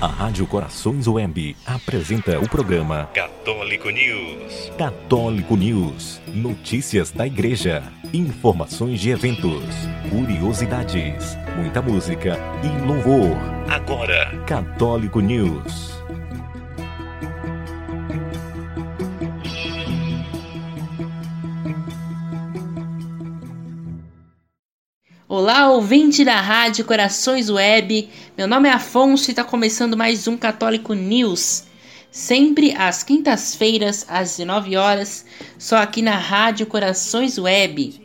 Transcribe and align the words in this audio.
A 0.00 0.06
Rádio 0.06 0.46
Corações 0.46 1.06
Web 1.06 1.54
apresenta 1.66 2.40
o 2.40 2.48
programa 2.48 3.10
Católico 3.12 3.90
News. 3.90 4.72
Católico 4.78 5.54
News. 5.54 6.22
Notícias 6.26 7.10
da 7.10 7.26
Igreja. 7.26 7.82
Informações 8.10 8.98
de 8.98 9.10
eventos. 9.10 9.62
Curiosidades. 10.08 11.36
Muita 11.54 11.82
música 11.82 12.38
e 12.64 12.86
louvor. 12.86 13.36
Agora, 13.68 14.42
Católico 14.46 15.20
News. 15.20 15.99
Olá, 25.52 25.68
ouvinte 25.72 26.24
da 26.24 26.40
Rádio 26.40 26.84
Corações 26.84 27.50
Web. 27.50 28.08
Meu 28.38 28.46
nome 28.46 28.68
é 28.68 28.72
Afonso 28.72 29.28
e 29.28 29.32
está 29.32 29.42
começando 29.42 29.96
mais 29.96 30.28
um 30.28 30.36
Católico 30.36 30.94
News. 30.94 31.64
Sempre 32.08 32.72
às 32.72 33.02
quintas-feiras, 33.02 34.06
às 34.08 34.36
19 34.36 34.76
horas, 34.76 35.26
só 35.58 35.78
aqui 35.78 36.02
na 36.02 36.16
Rádio 36.16 36.66
Corações 36.66 37.36
Web. 37.36 38.00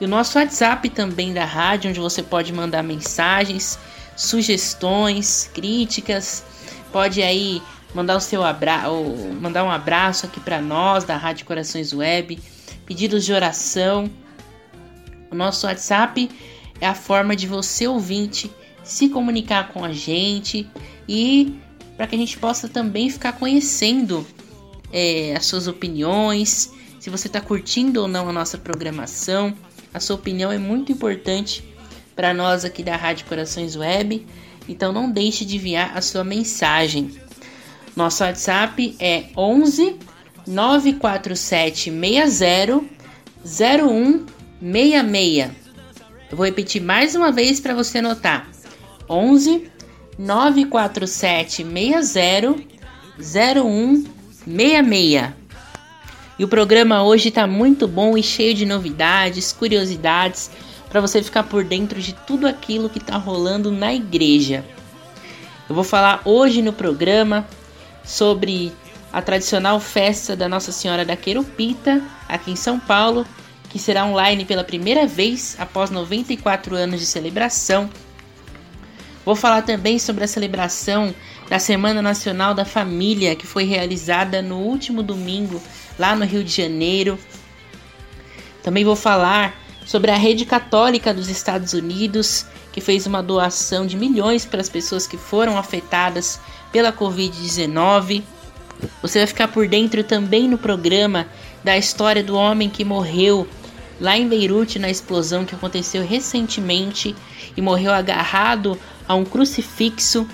E 0.00 0.04
o 0.04 0.08
nosso 0.08 0.38
WhatsApp 0.38 0.88
também 0.90 1.32
da 1.32 1.44
rádio, 1.44 1.90
onde 1.90 2.00
você 2.00 2.22
pode 2.22 2.52
mandar 2.52 2.82
mensagens, 2.82 3.78
sugestões, 4.16 5.48
críticas, 5.54 6.42
pode 6.90 7.22
aí 7.22 7.62
mandar 7.94 8.16
o 8.16 8.20
seu 8.20 8.42
abraço, 8.42 8.90
mandar 9.40 9.64
um 9.64 9.70
abraço 9.70 10.26
aqui 10.26 10.40
para 10.40 10.60
nós 10.60 11.04
da 11.04 11.16
Rádio 11.16 11.46
Corações 11.46 11.92
Web, 11.92 12.38
pedidos 12.84 13.24
de 13.24 13.32
oração. 13.32 14.10
O 15.30 15.34
nosso 15.34 15.66
WhatsApp 15.66 16.28
é 16.80 16.86
a 16.86 16.94
forma 16.94 17.36
de 17.36 17.46
você 17.46 17.86
ouvinte 17.86 18.50
se 18.82 19.08
comunicar 19.08 19.68
com 19.68 19.84
a 19.84 19.92
gente 19.92 20.68
e 21.08 21.54
para 21.96 22.06
que 22.06 22.16
a 22.16 22.18
gente 22.18 22.36
possa 22.36 22.68
também 22.68 23.08
ficar 23.08 23.32
conhecendo 23.32 24.26
é, 24.92 25.34
as 25.36 25.46
suas 25.46 25.66
opiniões, 25.68 26.72
se 26.98 27.08
você 27.08 27.28
está 27.28 27.40
curtindo 27.40 28.02
ou 28.02 28.08
não 28.08 28.28
a 28.28 28.32
nossa 28.32 28.58
programação. 28.58 29.54
A 29.92 30.00
sua 30.00 30.16
opinião 30.16 30.50
é 30.50 30.58
muito 30.58 30.90
importante 30.90 31.64
para 32.16 32.34
nós 32.34 32.64
aqui 32.64 32.82
da 32.82 32.96
Rádio 32.96 33.26
Corações 33.26 33.76
Web, 33.76 34.26
então 34.68 34.92
não 34.92 35.10
deixe 35.10 35.44
de 35.44 35.56
enviar 35.56 35.96
a 35.96 36.00
sua 36.00 36.24
mensagem. 36.24 37.10
Nosso 37.96 38.22
WhatsApp 38.24 38.96
é 38.98 39.26
11 39.36 39.96
947 40.46 41.92
60 41.92 42.80
0166. 43.44 45.50
Eu 46.30 46.36
vou 46.36 46.44
repetir 46.44 46.82
mais 46.82 47.14
uma 47.14 47.30
vez 47.30 47.60
para 47.60 47.74
você 47.74 47.98
anotar. 47.98 48.48
11 49.08 49.70
947 50.18 51.64
60 51.64 52.56
0166. 53.18 55.32
E 56.36 56.44
o 56.44 56.48
programa 56.48 57.04
hoje 57.04 57.28
está 57.28 57.46
muito 57.46 57.86
bom 57.86 58.18
e 58.18 58.22
cheio 58.24 58.54
de 58.54 58.66
novidades, 58.66 59.52
curiosidades, 59.52 60.50
para 60.88 61.00
você 61.00 61.22
ficar 61.22 61.44
por 61.44 61.62
dentro 61.62 62.00
de 62.00 62.12
tudo 62.12 62.48
aquilo 62.48 62.90
que 62.90 62.98
está 62.98 63.16
rolando 63.16 63.70
na 63.70 63.94
igreja. 63.94 64.64
Eu 65.68 65.76
vou 65.76 65.84
falar 65.84 66.22
hoje 66.24 66.60
no 66.60 66.72
programa 66.72 67.46
sobre 68.04 68.72
a 69.12 69.22
tradicional 69.22 69.78
festa 69.80 70.34
da 70.34 70.48
Nossa 70.48 70.72
Senhora 70.72 71.04
da 71.04 71.16
Querupita, 71.16 72.02
aqui 72.28 72.50
em 72.50 72.56
São 72.56 72.78
Paulo, 72.78 73.26
que 73.70 73.78
será 73.78 74.04
online 74.04 74.44
pela 74.44 74.64
primeira 74.64 75.06
vez 75.06 75.56
após 75.58 75.90
94 75.90 76.74
anos 76.76 77.00
de 77.00 77.06
celebração. 77.06 77.88
Vou 79.24 79.34
falar 79.34 79.62
também 79.62 79.98
sobre 79.98 80.24
a 80.24 80.28
celebração 80.28 81.14
da 81.48 81.58
Semana 81.58 82.02
Nacional 82.02 82.54
da 82.54 82.64
Família, 82.64 83.34
que 83.34 83.46
foi 83.46 83.64
realizada 83.64 84.42
no 84.42 84.58
último 84.58 85.02
domingo 85.02 85.62
lá 85.98 86.14
no 86.14 86.24
Rio 86.24 86.44
de 86.44 86.52
Janeiro. 86.52 87.18
Também 88.62 88.84
vou 88.84 88.96
falar 88.96 89.54
sobre 89.86 90.10
a 90.10 90.16
Rede 90.16 90.44
Católica 90.44 91.14
dos 91.14 91.28
Estados 91.28 91.72
Unidos, 91.72 92.46
que 92.72 92.80
fez 92.80 93.06
uma 93.06 93.22
doação 93.22 93.86
de 93.86 93.96
milhões 93.96 94.44
para 94.44 94.60
as 94.60 94.68
pessoas 94.68 95.06
que 95.06 95.16
foram 95.16 95.56
afetadas 95.56 96.40
pela 96.74 96.92
Covid-19. 96.92 98.24
Você 99.00 99.20
vai 99.20 99.28
ficar 99.28 99.46
por 99.46 99.68
dentro 99.68 100.02
também 100.02 100.48
no 100.48 100.58
programa 100.58 101.28
da 101.62 101.78
história 101.78 102.20
do 102.20 102.34
homem 102.34 102.68
que 102.68 102.84
morreu 102.84 103.46
lá 104.00 104.16
em 104.18 104.28
Beirute 104.28 104.80
na 104.80 104.90
explosão 104.90 105.44
que 105.44 105.54
aconteceu 105.54 106.04
recentemente 106.04 107.14
e 107.56 107.62
morreu 107.62 107.92
agarrado 107.92 108.76
a 109.06 109.14
um 109.14 109.24
crucifixo. 109.24 110.26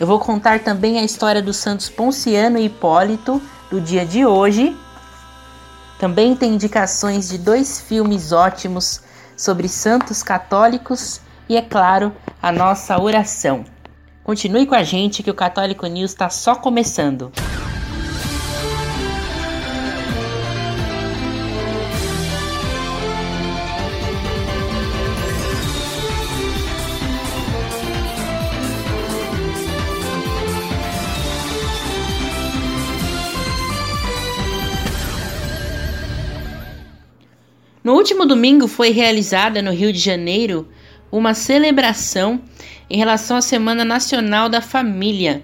Eu 0.00 0.08
vou 0.08 0.18
contar 0.18 0.58
também 0.58 0.98
a 0.98 1.04
história 1.04 1.40
dos 1.40 1.56
santos 1.56 1.88
Ponciano 1.88 2.58
e 2.58 2.64
Hipólito 2.64 3.40
do 3.70 3.80
dia 3.80 4.04
de 4.04 4.26
hoje. 4.26 4.76
Também 6.00 6.34
tem 6.34 6.54
indicações 6.54 7.28
de 7.28 7.38
dois 7.38 7.80
filmes 7.80 8.32
ótimos 8.32 9.02
sobre 9.36 9.68
santos 9.68 10.20
católicos 10.20 11.20
e, 11.48 11.56
é 11.56 11.62
claro, 11.62 12.12
a 12.42 12.50
nossa 12.50 13.00
oração. 13.00 13.77
Continue 14.28 14.66
com 14.66 14.74
a 14.74 14.82
gente 14.82 15.22
que 15.22 15.30
o 15.30 15.34
Católico 15.34 15.86
News 15.86 16.10
está 16.10 16.28
só 16.28 16.54
começando. 16.54 17.32
No 37.82 37.94
último 37.94 38.26
domingo 38.26 38.68
foi 38.68 38.90
realizada 38.90 39.62
no 39.62 39.70
Rio 39.70 39.90
de 39.90 39.98
Janeiro 39.98 40.68
uma 41.10 41.34
celebração 41.34 42.40
em 42.88 42.98
relação 42.98 43.36
à 43.36 43.42
Semana 43.42 43.84
Nacional 43.84 44.48
da 44.48 44.60
Família. 44.60 45.42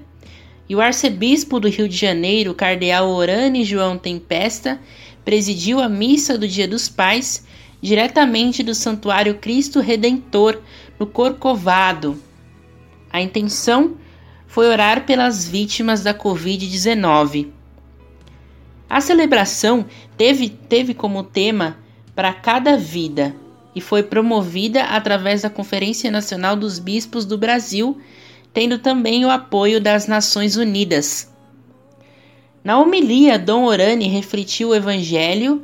E 0.69 0.75
o 0.75 0.81
arcebispo 0.81 1.61
do 1.61 1.69
Rio 1.69 1.89
de 1.89 1.97
Janeiro, 1.97 2.55
cardeal 2.55 3.11
Orane 3.11 3.65
João 3.65 3.99
Tempesta, 3.99 4.81
presidiu 5.25 5.81
a 5.81 5.89
missa 5.89 6.39
do 6.39 6.49
Dia 6.49 6.69
dos 6.69 6.89
Pais 6.89 7.47
diretamente 7.81 8.63
do 8.63 8.75
Santuário 8.75 9.35
Cristo 9.35 9.81
Redentor, 9.81 10.59
no 10.99 11.07
Corcovado. 11.07 12.19
A 13.11 13.21
intenção 13.21 13.97
foi 14.47 14.69
orar 14.69 15.05
pelas 15.05 15.47
vítimas 15.47 16.03
da 16.03 16.15
Covid-19. 16.15 17.49
A 18.89 19.01
celebração 19.01 19.85
teve, 20.17 20.49
teve 20.49 20.95
como 20.95 21.23
tema 21.25 21.77
para 22.15 22.33
cada 22.33 22.77
vida 22.77 23.35
e 23.75 23.81
foi 23.81 24.03
promovida 24.03 24.85
através 24.85 25.43
da 25.43 25.51
Conferência 25.51 26.11
Nacional 26.11 26.57
dos 26.57 26.79
Bispos 26.79 27.25
do 27.25 27.37
Brasil, 27.37 28.01
tendo 28.53 28.79
também 28.79 29.25
o 29.25 29.31
apoio 29.31 29.81
das 29.81 30.07
Nações 30.07 30.57
Unidas. 30.57 31.33
Na 32.63 32.79
homilia, 32.79 33.39
Dom 33.39 33.65
Orani 33.65 34.09
refletiu 34.09 34.69
o 34.69 34.75
Evangelho 34.75 35.63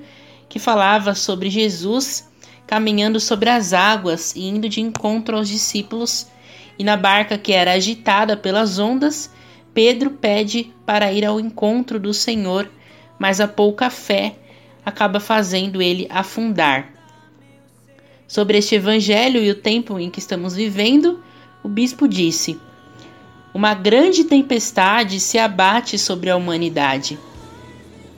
que 0.48 0.58
falava 0.58 1.14
sobre 1.14 1.48
Jesus 1.48 2.30
caminhando 2.70 3.18
sobre 3.18 3.50
as 3.50 3.72
águas 3.72 4.32
e 4.36 4.46
indo 4.46 4.68
de 4.68 4.80
encontro 4.80 5.36
aos 5.36 5.48
discípulos, 5.48 6.28
e 6.78 6.84
na 6.84 6.96
barca 6.96 7.36
que 7.36 7.52
era 7.52 7.72
agitada 7.72 8.36
pelas 8.36 8.78
ondas, 8.78 9.28
Pedro 9.74 10.10
pede 10.10 10.72
para 10.86 11.12
ir 11.12 11.24
ao 11.24 11.40
encontro 11.40 11.98
do 11.98 12.14
Senhor, 12.14 12.70
mas 13.18 13.40
a 13.40 13.48
pouca 13.48 13.90
fé 13.90 14.36
acaba 14.86 15.18
fazendo 15.18 15.82
ele 15.82 16.06
afundar. 16.08 16.99
Sobre 18.30 18.58
este 18.58 18.76
evangelho 18.76 19.42
e 19.42 19.50
o 19.50 19.56
tempo 19.56 19.98
em 19.98 20.08
que 20.08 20.20
estamos 20.20 20.54
vivendo, 20.54 21.20
o 21.64 21.68
bispo 21.68 22.06
disse: 22.06 22.60
Uma 23.52 23.74
grande 23.74 24.22
tempestade 24.22 25.18
se 25.18 25.36
abate 25.36 25.98
sobre 25.98 26.30
a 26.30 26.36
humanidade. 26.36 27.18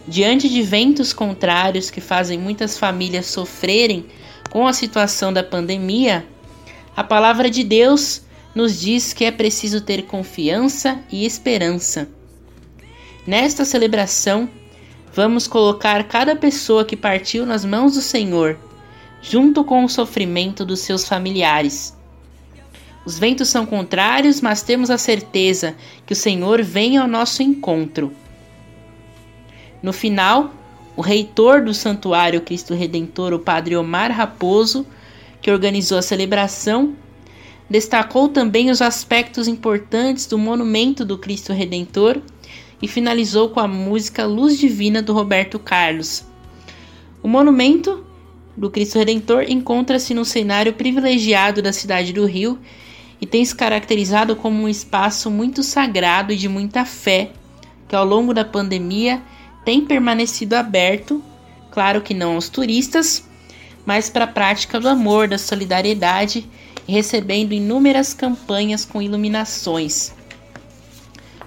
Diante 0.07 0.51
de 0.51 0.61
ventos 0.61 1.15
contrários 1.15 1.89
que 1.89 2.03
fazem 2.03 2.39
muitas 2.39 2.77
famílias 2.77 3.25
sofrerem 3.25 4.05
com 4.51 4.67
a 4.67 4.75
situação 4.75 5.33
da 5.33 5.43
pandemia, 5.43 6.27
a 6.95 7.03
palavra 7.03 7.49
de 7.49 7.65
Deus 7.65 8.21
nos 8.55 8.79
diz 8.79 9.15
que 9.15 9.25
é 9.25 9.31
preciso 9.31 9.81
ter 9.81 10.03
confiança 10.03 11.01
e 11.11 11.25
esperança. 11.25 12.07
Nesta 13.27 13.65
celebração, 13.65 14.47
vamos 15.15 15.47
colocar 15.47 16.05
cada 16.05 16.37
pessoa 16.37 16.85
que 16.85 16.99
partiu 16.99 17.47
nas 17.47 17.65
mãos 17.65 17.95
do 17.95 18.03
Senhor, 18.03 18.59
junto 19.23 19.63
com 19.63 19.85
o 19.85 19.89
sofrimento 19.89 20.65
dos 20.65 20.81
seus 20.81 21.07
familiares. 21.07 21.97
Os 23.05 23.19
ventos 23.19 23.49
são 23.49 23.65
contrários, 23.65 24.41
mas 24.41 24.63
temos 24.63 24.91
a 24.91 24.99
certeza 24.99 25.75
que 26.05 26.13
o 26.13 26.17
Senhor 26.17 26.63
vem 26.63 26.99
ao 26.99 27.09
nosso 27.09 27.43
encontro. 27.43 28.13
No 29.83 29.93
final, 29.93 30.53
o 30.97 31.01
reitor 31.01 31.63
do 31.63 31.73
Santuário 31.73 32.41
Cristo 32.43 32.75
Redentor, 32.75 33.33
o 33.33 33.39
Padre 33.39 33.77
Omar 33.77 34.13
Raposo, 34.13 34.87
que 35.41 35.51
organizou 35.51 35.99
a 35.99 36.03
celebração, 36.03 36.95
destacou 37.69 38.29
também 38.29 38.71
os 38.71 38.83
aspectos 38.83 39.49
importantes 39.49 40.27
do 40.27 40.39
monumento 40.39 41.05
do 41.05 41.17
Cristo 41.17 41.53
Redentor 41.53 42.21
e 42.81 42.87
finalizou 42.87 43.49
com 43.49 43.61
a 43.61 43.67
música 43.67 44.27
Luz 44.27 44.59
Divina 44.59 45.01
do 45.01 45.13
Roberto 45.13 45.59
Carlos. 45.59 46.25
O 47.23 47.29
monumento 47.29 48.05
do 48.57 48.71
Cristo 48.71 48.99
Redentor 48.99 49.45
encontra-se 49.49 50.13
no 50.15 50.25
cenário 50.25 50.73
privilegiado 50.73 51.63
da 51.63 51.73
cidade 51.73 52.13
do 52.13 52.27
Rio 52.27 52.59
e 53.21 53.27
tem 53.27 53.45
se 53.45 53.55
caracterizado 53.55 54.35
como 54.37 54.63
um 54.63 54.69
espaço 54.69 55.31
muito 55.31 55.63
sagrado 55.63 56.33
e 56.33 56.37
de 56.37 56.49
muita 56.49 56.85
fé, 56.85 57.31
que 57.89 57.95
ao 57.95 58.05
longo 58.05 58.35
da 58.35 58.45
pandemia 58.45 59.23
tem 59.65 59.85
permanecido 59.85 60.55
aberto, 60.55 61.23
claro 61.71 62.03
que 62.03 62.15
não 62.15 62.35
aos 62.35 62.49
turistas, 62.49 63.25
mas 63.87 64.11
para 64.11 64.25
a 64.25 64.29
prática 64.29 64.79
do 64.79 64.89
amor, 64.89 65.29
da 65.29 65.39
solidariedade 65.39 66.49
recebendo 66.87 67.53
inúmeras 67.53 68.13
campanhas 68.13 68.85
com 68.85 69.01
iluminações, 69.01 70.13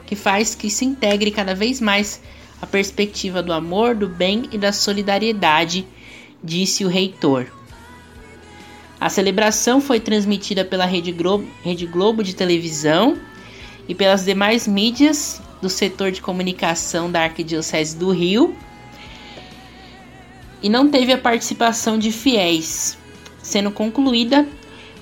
que 0.06 0.16
faz 0.16 0.56
que 0.56 0.70
se 0.70 0.86
integre 0.86 1.30
cada 1.30 1.54
vez 1.54 1.82
mais 1.82 2.22
a 2.62 2.66
perspectiva 2.66 3.44
do 3.44 3.52
amor, 3.52 3.96
do 3.96 4.08
bem 4.08 4.44
e 4.52 4.58
da 4.58 4.72
solidariedade, 4.72 5.86
disse 6.46 6.86
o 6.86 6.88
reitor. 6.88 7.48
A 9.02 9.10
celebração 9.10 9.82
foi 9.82 10.00
transmitida 10.00 10.64
pela 10.64 10.86
Rede 10.86 11.12
Globo, 11.12 11.48
Rede 11.64 11.86
Globo 11.86 12.24
de 12.24 12.36
televisão 12.36 13.18
e 13.88 13.96
pelas 13.96 14.24
demais 14.24 14.68
mídias 14.68 15.42
do 15.62 15.70
setor 15.70 16.12
de 16.12 16.22
comunicação 16.22 17.12
da 17.12 17.24
Arquidiocese 17.24 17.98
do 17.98 18.12
Rio 18.12 18.56
e 20.62 20.70
não 20.70 20.90
teve 20.90 21.12
a 21.12 21.18
participação 21.18 22.00
de 22.00 22.12
fiéis, 22.12 22.98
sendo 23.42 23.70
concluída 23.70 24.48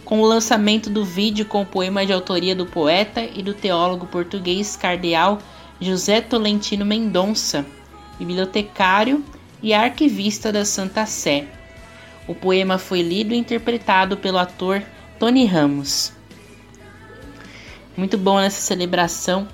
com 0.04 0.22
o 0.22 0.26
lançamento 0.26 0.90
do 0.90 1.06
vídeo 1.06 1.46
com 1.46 1.62
o 1.62 1.66
poema 1.66 2.06
de 2.06 2.12
autoria 2.12 2.56
do 2.56 2.66
poeta 2.66 3.22
e 3.24 3.42
do 3.42 3.54
teólogo 3.54 4.06
português 4.06 4.76
cardeal 4.76 5.40
José 5.80 6.20
Tolentino 6.20 6.86
Mendonça, 6.86 7.66
bibliotecário 8.20 9.24
e 9.64 9.74
arquivista 9.74 10.52
da 10.52 10.66
Santa 10.66 11.06
Sé. 11.06 11.48
O 12.28 12.36
poema 12.36 12.78
foi 12.78 13.02
lido 13.02 13.34
e 13.34 13.38
interpretado 13.38 14.18
pelo 14.18 14.38
ator 14.38 14.84
Tony 15.18 15.46
Ramos. 15.46 16.12
Muito 17.96 18.18
bom 18.18 18.40
nessa 18.40 18.62
celebração 18.62 19.48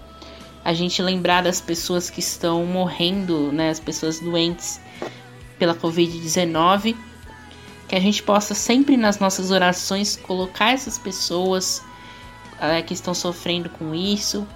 a 0.66 0.74
gente 0.74 1.02
lembrar 1.02 1.44
das 1.44 1.62
pessoas 1.62 2.10
que 2.10 2.20
estão 2.20 2.66
morrendo, 2.66 3.52
né, 3.52 3.70
as 3.70 3.80
pessoas 3.80 4.20
doentes 4.20 4.82
pela 5.58 5.76
Covid-19, 5.76 6.96
que 7.88 7.96
a 7.96 8.00
gente 8.00 8.24
possa 8.24 8.54
sempre 8.56 8.98
nas 8.98 9.20
nossas 9.20 9.52
orações 9.52 10.16
colocar 10.16 10.72
essas 10.72 10.98
pessoas 10.98 11.84
é, 12.60 12.82
que 12.82 12.94
estão 12.94 13.14
sofrendo 13.14 13.70
com 13.70 13.94
isso, 13.94 14.48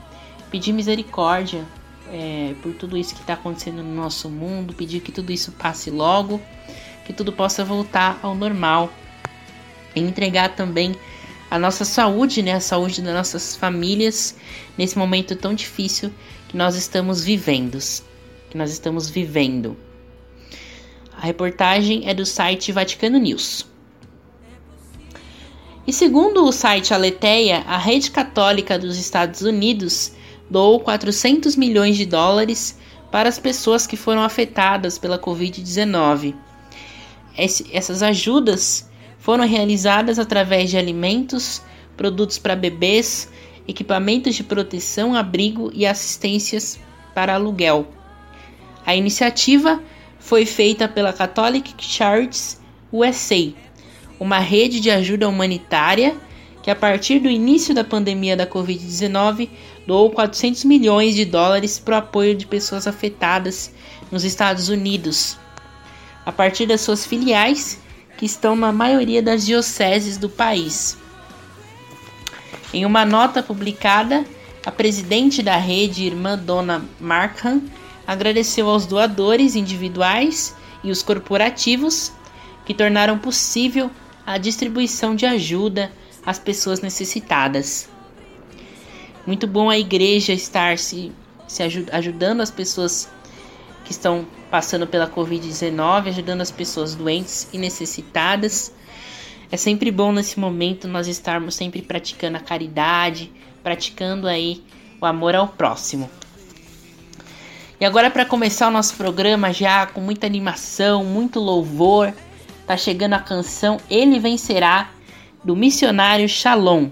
pedir 0.50 0.72
misericórdia 0.72 1.64
é, 2.12 2.54
por 2.62 2.74
tudo 2.74 2.98
isso 2.98 3.16
que 3.16 3.22
está 3.22 3.34
acontecendo 3.34 3.84
no 3.84 3.96
nosso 3.96 4.30
mundo, 4.30 4.74
pedir 4.74 5.00
que 5.02 5.12
tudo 5.12 5.32
isso 5.32 5.52
passe 5.54 5.90
logo 5.90 6.42
que 7.06 7.14
tudo 7.14 7.32
possa 7.32 7.64
voltar 7.64 8.20
ao 8.22 8.36
normal. 8.36 8.92
E 9.96 10.00
entregar 10.00 10.56
também 10.56 10.96
a 11.52 11.60
nossa 11.60 11.86
saúde, 11.86 12.42
né, 12.42 12.54
a 12.54 12.60
saúde 12.60 13.02
das 13.02 13.14
nossas 13.14 13.56
famílias 13.56 14.36
nesse 14.78 14.98
momento 14.98 15.36
tão 15.36 15.54
difícil 15.54 16.12
que 16.48 16.58
nós 16.58 16.76
estamos 16.76 17.24
vivendo, 17.24 17.78
que 18.50 18.58
nós 18.58 18.72
estamos 18.72 19.10
vivendo. 19.10 19.78
A 21.16 21.26
reportagem 21.26 22.10
é 22.10 22.14
do 22.14 22.26
site 22.26 22.72
Vaticano 22.72 23.20
News. 23.20 23.68
E 25.86 25.94
segundo 25.94 26.46
o 26.46 26.52
site 26.52 26.94
Aleteia, 26.94 27.60
a 27.68 27.78
rede 27.78 28.10
católica 28.10 28.80
dos 28.80 28.98
Estados 28.98 29.42
Unidos 29.42 30.14
doou 30.54 30.80
400 30.80 31.58
milhões 31.58 31.98
de 31.98 32.06
dólares 32.06 32.80
para 33.12 33.28
as 33.28 33.38
pessoas 33.38 33.86
que 33.86 33.98
foram 33.98 34.24
afetadas 34.24 34.98
pela 34.98 35.20
Covid-19 35.20 36.34
esse, 37.38 37.66
essas 37.72 38.04
ajudas 38.04 38.90
foram 39.20 39.48
realizadas 39.48 40.20
através 40.20 40.70
de 40.70 40.78
alimentos, 40.78 41.62
produtos 41.96 42.38
para 42.38 42.56
bebês, 42.56 43.30
equipamentos 43.68 44.36
de 44.36 44.44
proteção, 44.44 45.16
abrigo 45.16 45.72
e 45.74 45.86
assistências 45.86 46.80
para 47.14 47.36
aluguel. 47.36 47.88
A 48.86 48.96
iniciativa 48.96 49.82
foi 50.20 50.46
feita 50.46 50.88
pela 50.88 51.14
Catholic 51.14 51.74
Charities 51.80 52.62
USA, 52.92 53.54
uma 54.20 54.40
rede 54.40 54.80
de 54.80 54.92
ajuda 54.92 55.28
humanitária 55.28 56.16
que, 56.64 56.72
a 56.72 56.76
partir 56.76 57.20
do 57.20 57.30
início 57.30 57.76
da 57.76 57.84
pandemia 57.84 58.36
da 58.36 58.48
Covid-19, 58.48 59.50
doou 59.86 60.10
400 60.10 60.64
milhões 60.64 61.14
de 61.14 61.26
dólares 61.26 61.78
para 61.78 61.96
o 61.96 62.00
apoio 62.00 62.34
de 62.34 62.48
pessoas 62.48 62.88
afetadas 62.88 63.72
nos 64.10 64.24
Estados 64.24 64.70
Unidos 64.70 65.38
a 66.26 66.32
partir 66.32 66.66
das 66.66 66.82
suas 66.82 67.06
filiais, 67.06 67.80
que 68.18 68.26
estão 68.26 68.56
na 68.56 68.72
maioria 68.72 69.22
das 69.22 69.46
dioceses 69.46 70.18
do 70.18 70.30
país. 70.30 70.98
Em 72.74 72.86
uma 72.86 73.06
nota 73.06 73.44
publicada, 73.44 74.26
a 74.66 74.72
presidente 74.72 75.44
da 75.44 75.58
rede, 75.58 76.06
irmã 76.06 76.38
Dona 76.38 76.86
Markham, 77.00 77.62
agradeceu 78.08 78.70
aos 78.70 78.86
doadores 78.86 79.56
individuais 79.56 80.56
e 80.84 80.92
os 80.92 81.04
corporativos 81.04 82.12
que 82.66 82.74
tornaram 82.74 83.18
possível 83.20 83.92
a 84.26 84.38
distribuição 84.38 85.16
de 85.16 85.26
ajuda 85.26 85.92
às 86.26 86.40
pessoas 86.40 86.82
necessitadas. 86.82 87.90
Muito 89.26 89.48
bom 89.48 89.70
a 89.70 89.78
igreja 89.78 90.34
estar 90.34 90.78
se, 90.78 91.12
se 91.48 91.64
ajudando 91.92 92.42
as 92.42 92.52
pessoas 92.52 93.10
que 93.86 93.92
estão 93.92 94.26
passando 94.50 94.86
pela 94.86 95.08
Covid-19, 95.08 96.10
ajudando 96.10 96.42
as 96.42 96.52
pessoas 96.52 96.96
doentes 96.96 97.48
e 97.54 97.58
necessitadas. 97.58 98.74
É 99.52 99.58
sempre 99.58 99.92
bom 99.92 100.12
nesse 100.12 100.40
momento 100.40 100.88
nós 100.88 101.08
estarmos 101.08 101.56
sempre 101.56 101.82
praticando 101.82 102.38
a 102.38 102.40
caridade, 102.40 103.32
praticando 103.62 104.28
aí 104.28 104.64
o 105.00 105.06
amor 105.06 105.36
ao 105.36 105.48
próximo. 105.48 106.10
E 107.80 107.86
agora 107.86 108.10
para 108.10 108.26
começar 108.26 108.68
o 108.68 108.72
nosso 108.72 108.96
programa 108.96 109.52
já 109.52 109.86
com 109.86 110.00
muita 110.00 110.26
animação, 110.26 111.04
muito 111.04 111.40
louvor, 111.40 112.14
tá 112.66 112.78
chegando 112.78 113.14
a 113.14 113.20
canção 113.20 113.78
Ele 113.90 114.20
Vencerá 114.20 114.90
do 115.44 115.56
missionário 115.56 116.28
Shalom. 116.28 116.90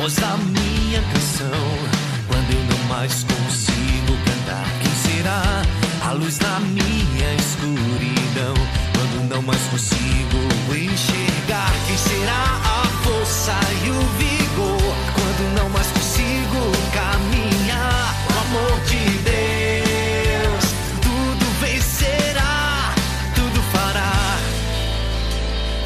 voz 0.00 0.14
da 0.16 0.36
minha 0.36 1.02
canção. 1.12 1.48
Quando 2.26 2.50
eu 2.52 2.64
não 2.64 2.88
mais 2.88 3.24
consigo 3.24 4.12
cantar, 4.24 4.64
quem 4.82 4.94
será 4.94 5.62
a 6.08 6.12
luz 6.12 6.38
na 6.38 6.60
minha 6.60 7.34
escuridão? 7.34 8.54
Quando 8.94 9.28
não 9.28 9.42
mais 9.42 9.62
consigo 9.66 10.49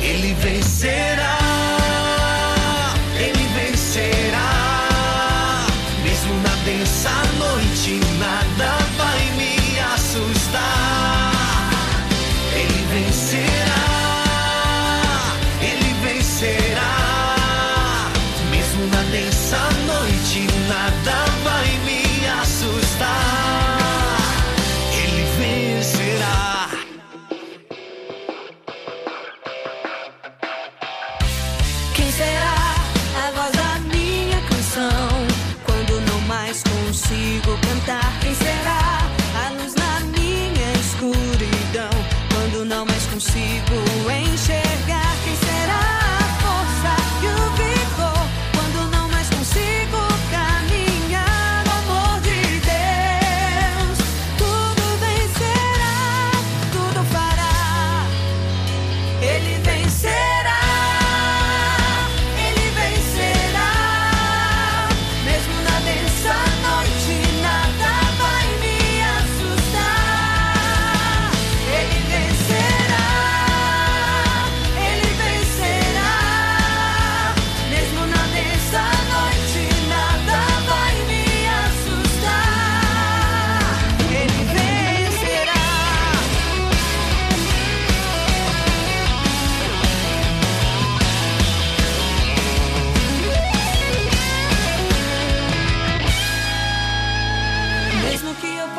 Ele 0.05 0.35
vencerá. 0.35 1.44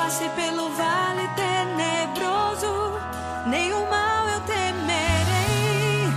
Passe 0.05 0.29
pelo 0.35 0.69
vale 0.69 1.27
tenebroso, 1.35 2.99
nenhum 3.47 3.89
mal 3.89 4.29
eu 4.29 4.39
temerei. 4.41 6.13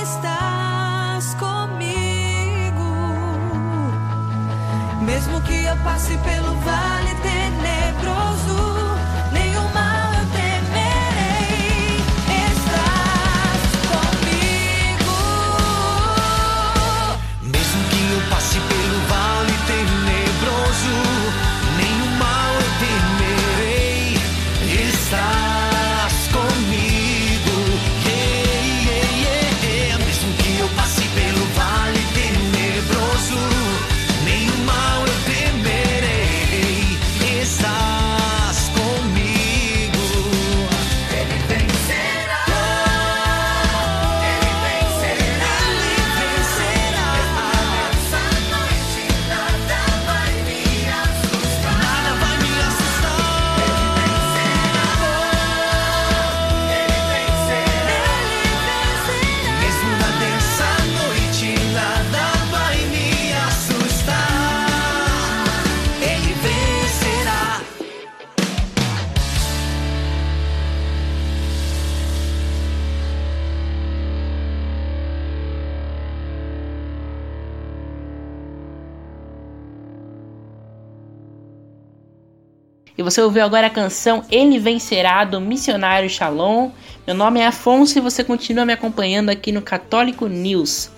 Estás 0.00 1.34
comigo. 1.34 2.88
Mesmo 5.00 5.40
que 5.40 5.64
eu 5.64 5.76
passe 5.78 6.16
pelo 6.18 6.54
vale 6.60 7.11
você 83.12 83.20
ouviu 83.20 83.44
agora 83.44 83.66
a 83.66 83.70
canção 83.70 84.24
Ele 84.30 84.58
Vencerá 84.58 85.22
do 85.22 85.38
Missionário 85.38 86.08
Shalom. 86.08 86.70
Meu 87.06 87.14
nome 87.14 87.40
é 87.40 87.46
Afonso 87.46 87.98
e 87.98 88.00
você 88.00 88.24
continua 88.24 88.64
me 88.64 88.72
acompanhando 88.72 89.28
aqui 89.28 89.52
no 89.52 89.60
Católico 89.60 90.26
News. 90.28 90.90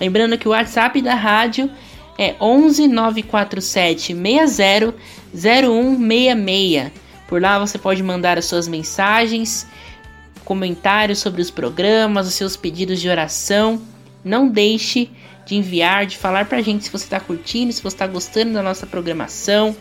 Lembrando 0.00 0.38
que 0.38 0.48
o 0.48 0.52
WhatsApp 0.52 1.02
da 1.02 1.14
rádio 1.14 1.70
é 2.16 2.34
11 2.40 2.88
947 2.88 4.16
60 4.16 4.94
0166. 5.34 6.90
Por 7.28 7.42
lá 7.42 7.58
você 7.58 7.76
pode 7.76 8.02
mandar 8.02 8.38
as 8.38 8.46
suas 8.46 8.66
mensagens, 8.66 9.66
comentários 10.46 11.18
sobre 11.18 11.42
os 11.42 11.50
programas, 11.50 12.26
os 12.26 12.32
seus 12.32 12.56
pedidos 12.56 12.98
de 12.98 13.10
oração. 13.10 13.78
Não 14.24 14.48
deixe 14.48 15.10
de 15.44 15.56
enviar, 15.56 16.06
de 16.06 16.16
falar 16.16 16.46
pra 16.46 16.62
gente 16.62 16.84
se 16.84 16.90
você 16.90 17.04
está 17.04 17.20
curtindo, 17.20 17.74
se 17.74 17.82
você 17.82 17.94
está 17.94 18.06
gostando 18.06 18.54
da 18.54 18.62
nossa 18.62 18.86
programação. 18.86 19.76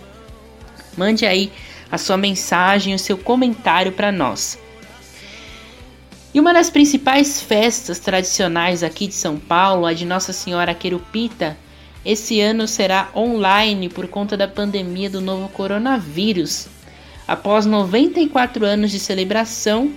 Mande 0.98 1.26
aí 1.26 1.50
a 1.92 1.98
sua 1.98 2.18
mensagem, 2.18 2.94
o 2.94 3.00
seu 3.00 3.18
comentário 3.18 3.92
para 3.92 4.12
nós. 4.12 4.58
E 6.34 6.40
uma 6.40 6.54
das 6.54 6.70
principais 6.70 7.42
festas 7.42 8.00
tradicionais 8.00 8.84
aqui 8.84 9.08
de 9.08 9.16
São 9.16 9.38
Paulo, 9.38 9.86
a 9.86 9.94
de 9.94 10.06
Nossa 10.06 10.32
Senhora 10.34 10.74
Querupita, 10.74 11.58
esse 12.06 12.40
ano 12.40 12.68
será 12.68 13.10
online 13.16 13.90
por 13.90 14.08
conta 14.08 14.38
da 14.38 14.48
pandemia 14.48 15.10
do 15.10 15.20
novo 15.20 15.50
coronavírus. 15.50 16.68
Após 17.28 17.66
94 17.66 18.66
anos 18.66 18.92
de 18.92 19.00
celebração, 19.00 19.92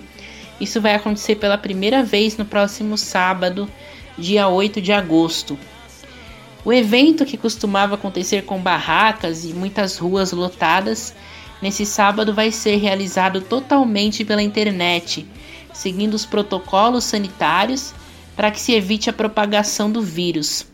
isso 0.59 0.81
vai 0.81 0.93
acontecer 0.93 1.35
pela 1.35 1.57
primeira 1.57 2.03
vez 2.03 2.37
no 2.37 2.43
próximo 2.43 2.97
sábado, 2.97 3.69
dia 4.17 4.47
8 4.47 4.81
de 4.81 4.91
agosto. 4.91 5.57
O 6.63 6.71
evento, 6.71 7.25
que 7.25 7.37
costumava 7.37 7.95
acontecer 7.95 8.43
com 8.43 8.59
barracas 8.59 9.45
e 9.45 9.53
muitas 9.53 9.97
ruas 9.97 10.31
lotadas, 10.31 11.15
nesse 11.61 11.85
sábado 11.85 12.33
vai 12.33 12.51
ser 12.51 12.77
realizado 12.77 13.41
totalmente 13.41 14.25
pela 14.25 14.41
internet, 14.41 15.27
seguindo 15.73 16.13
os 16.13 16.25
protocolos 16.25 17.03
sanitários 17.03 17.93
para 18.35 18.51
que 18.51 18.59
se 18.59 18.73
evite 18.73 19.09
a 19.09 19.13
propagação 19.13 19.91
do 19.91 20.01
vírus. 20.01 20.65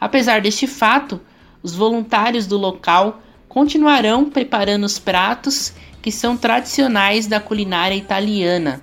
Apesar 0.00 0.40
deste 0.40 0.66
fato, 0.66 1.20
os 1.62 1.74
voluntários 1.74 2.46
do 2.46 2.58
local 2.58 3.22
continuarão 3.48 4.28
preparando 4.28 4.84
os 4.84 4.98
pratos 4.98 5.72
que 6.02 6.10
são 6.10 6.36
tradicionais 6.36 7.26
da 7.26 7.40
culinária 7.40 7.94
italiana. 7.94 8.82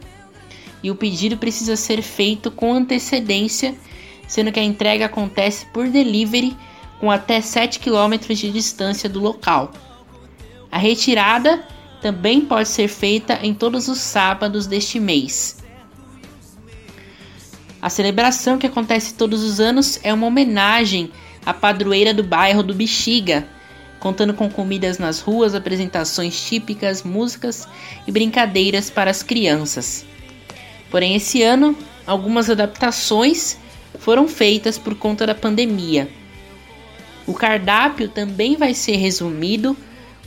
E 0.82 0.90
o 0.90 0.96
pedido 0.96 1.38
precisa 1.38 1.76
ser 1.76 2.02
feito 2.02 2.50
com 2.50 2.74
antecedência 2.74 3.76
sendo 4.32 4.50
que 4.50 4.62
a 4.62 4.64
entrega 4.64 5.08
acontece 5.08 5.66
por 5.74 5.90
delivery 5.90 6.56
com 7.02 7.12
até 7.12 7.42
7 7.42 7.82
km 7.82 8.18
de 8.34 8.50
distância 8.50 9.10
do 9.10 9.20
local. 9.20 9.74
A 10.72 10.78
retirada 10.78 11.64
também 12.02 12.42
pode 12.42 12.70
ser 12.70 12.88
feita 12.88 13.40
em 13.44 13.54
todos 13.54 13.88
os 13.88 14.00
sábados 14.00 14.66
deste 14.66 15.00
mês. 15.00 15.62
A 17.82 17.90
celebração 17.90 18.58
que 18.58 18.68
acontece 18.68 19.16
todos 19.16 19.44
os 19.44 19.60
anos 19.60 20.00
é 20.04 20.14
uma 20.14 20.28
homenagem 20.28 21.12
à 21.46 21.54
padroeira 21.54 22.14
do 22.14 22.24
bairro 22.24 22.64
do 22.64 22.74
Bexiga, 22.74 23.48
contando 24.00 24.34
com 24.34 24.50
comidas 24.50 24.98
nas 24.98 25.20
ruas, 25.20 25.54
apresentações 25.54 26.40
típicas, 26.44 27.04
músicas 27.04 27.68
e 28.08 28.12
brincadeiras 28.12 28.90
para 28.90 29.12
as 29.12 29.22
crianças. 29.22 30.06
Porém, 30.90 31.16
esse 31.16 31.42
ano, 31.42 31.76
algumas 32.06 32.50
adaptações 32.50 33.58
foram 34.00 34.28
feitas 34.28 34.78
por 34.78 34.96
conta 34.96 35.26
da 35.26 35.36
pandemia. 35.36 36.10
O 37.28 37.34
cardápio 37.34 38.10
também 38.10 38.56
vai 38.56 38.74
ser 38.74 38.96
resumido 38.96 39.76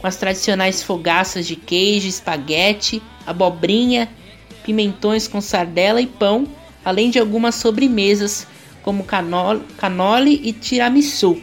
com 0.04 0.08
as 0.08 0.16
tradicionais 0.16 0.82
fogaças 0.82 1.46
de 1.46 1.56
queijo, 1.56 2.06
espaguete, 2.06 3.02
abobrinha, 3.26 4.06
pimentões 4.62 5.26
com 5.26 5.40
sardela 5.40 5.98
e 5.98 6.06
pão, 6.06 6.46
além 6.84 7.08
de 7.08 7.18
algumas 7.18 7.54
sobremesas 7.54 8.46
como 8.82 9.02
canole, 9.02 10.40
e 10.44 10.52
tiramisu. 10.52 11.40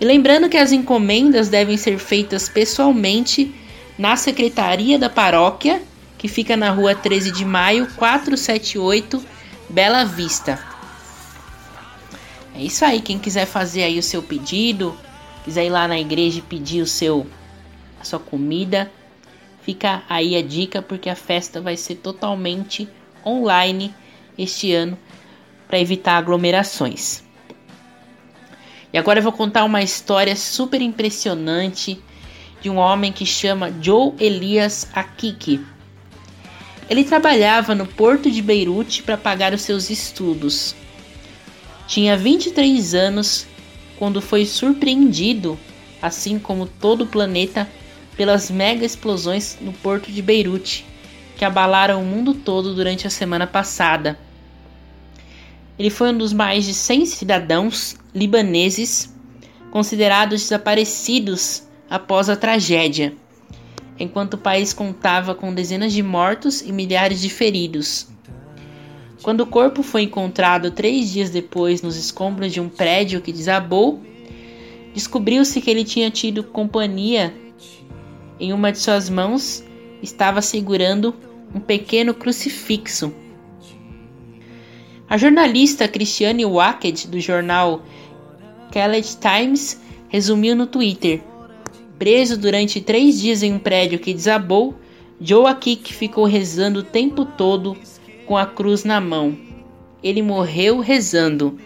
E 0.00 0.04
lembrando 0.04 0.48
que 0.48 0.56
as 0.56 0.72
encomendas 0.72 1.48
devem 1.48 1.76
ser 1.76 1.96
feitas 1.96 2.48
pessoalmente 2.48 3.54
na 3.96 4.16
secretaria 4.16 4.98
da 4.98 5.08
paróquia, 5.08 5.80
que 6.18 6.26
fica 6.26 6.56
na 6.56 6.72
rua 6.72 6.92
13 6.92 7.30
de 7.30 7.44
maio, 7.44 7.86
478, 7.94 9.24
Bela 9.68 10.04
Vista. 10.04 10.58
É 12.52 12.60
isso 12.60 12.84
aí, 12.84 13.00
quem 13.00 13.16
quiser 13.16 13.46
fazer 13.46 13.84
aí 13.84 13.96
o 13.96 14.02
seu 14.02 14.24
pedido, 14.24 14.92
quiser 15.44 15.66
ir 15.66 15.70
lá 15.70 15.88
na 15.88 15.98
igreja 15.98 16.38
e 16.38 16.42
pedir 16.42 16.82
o 16.82 16.86
seu 16.86 17.26
a 18.00 18.04
sua 18.04 18.18
comida, 18.18 18.90
fica 19.62 20.02
aí 20.08 20.34
a 20.34 20.42
dica 20.42 20.80
porque 20.80 21.10
a 21.10 21.14
festa 21.14 21.60
vai 21.60 21.76
ser 21.76 21.96
totalmente 21.96 22.88
online 23.24 23.94
este 24.38 24.72
ano 24.72 24.98
para 25.68 25.78
evitar 25.78 26.16
aglomerações. 26.16 27.22
E 28.92 28.98
agora 28.98 29.20
eu 29.20 29.22
vou 29.22 29.32
contar 29.32 29.64
uma 29.64 29.82
história 29.82 30.34
super 30.34 30.80
impressionante 30.80 32.02
de 32.60 32.68
um 32.68 32.76
homem 32.76 33.12
que 33.12 33.24
chama 33.24 33.72
Joe 33.80 34.14
Elias 34.18 34.88
Akiki. 34.92 35.64
Ele 36.88 37.04
trabalhava 37.04 37.74
no 37.74 37.86
porto 37.86 38.30
de 38.30 38.42
Beirute 38.42 39.02
para 39.02 39.16
pagar 39.16 39.54
os 39.54 39.62
seus 39.62 39.90
estudos. 39.90 40.74
Tinha 41.86 42.16
23 42.16 42.94
anos 42.94 43.46
quando 44.00 44.22
foi 44.22 44.46
surpreendido, 44.46 45.58
assim 46.00 46.38
como 46.38 46.64
todo 46.64 47.04
o 47.04 47.06
planeta, 47.06 47.68
pelas 48.16 48.50
mega 48.50 48.82
explosões 48.82 49.58
no 49.60 49.74
porto 49.74 50.10
de 50.10 50.22
Beirute, 50.22 50.86
que 51.36 51.44
abalaram 51.44 52.02
o 52.02 52.06
mundo 52.06 52.32
todo 52.32 52.74
durante 52.74 53.06
a 53.06 53.10
semana 53.10 53.46
passada. 53.46 54.18
Ele 55.78 55.90
foi 55.90 56.12
um 56.12 56.16
dos 56.16 56.32
mais 56.32 56.64
de 56.64 56.72
100 56.72 57.04
cidadãos 57.04 57.94
libaneses 58.14 59.14
considerados 59.70 60.44
desaparecidos 60.44 61.64
após 61.88 62.30
a 62.30 62.36
tragédia, 62.36 63.14
enquanto 63.98 64.34
o 64.34 64.38
país 64.38 64.72
contava 64.72 65.34
com 65.34 65.52
dezenas 65.52 65.92
de 65.92 66.02
mortos 66.02 66.62
e 66.62 66.72
milhares 66.72 67.20
de 67.20 67.28
feridos. 67.28 68.08
Quando 69.22 69.42
o 69.42 69.46
corpo 69.46 69.82
foi 69.82 70.02
encontrado 70.02 70.70
três 70.70 71.10
dias 71.10 71.28
depois 71.28 71.82
nos 71.82 71.96
escombros 71.96 72.52
de 72.52 72.60
um 72.60 72.68
prédio 72.70 73.20
que 73.20 73.32
desabou, 73.32 74.00
descobriu-se 74.94 75.60
que 75.60 75.70
ele 75.70 75.84
tinha 75.84 76.10
tido 76.10 76.42
companhia. 76.42 77.34
Em 78.38 78.52
uma 78.54 78.72
de 78.72 78.78
suas 78.78 79.10
mãos 79.10 79.62
estava 80.02 80.40
segurando 80.40 81.14
um 81.54 81.60
pequeno 81.60 82.14
crucifixo. 82.14 83.12
A 85.06 85.18
jornalista 85.18 85.86
Christiane 85.86 86.46
Wackett, 86.46 87.06
do 87.06 87.20
jornal 87.20 87.82
Khaled 88.72 89.18
Times, 89.18 89.78
resumiu 90.08 90.56
no 90.56 90.66
Twitter: 90.66 91.22
Preso 91.98 92.38
durante 92.38 92.80
três 92.80 93.20
dias 93.20 93.42
em 93.42 93.52
um 93.52 93.58
prédio 93.58 93.98
que 93.98 94.14
desabou, 94.14 94.74
Joe 95.20 95.52
ficou 95.84 96.24
rezando 96.24 96.80
o 96.80 96.84
tempo 96.84 97.26
todo 97.26 97.76
com 98.30 98.36
a 98.36 98.46
cruz 98.46 98.84
na 98.84 99.00
mão. 99.00 99.36
Ele 100.04 100.22
morreu 100.22 100.78
rezando 100.78 101.58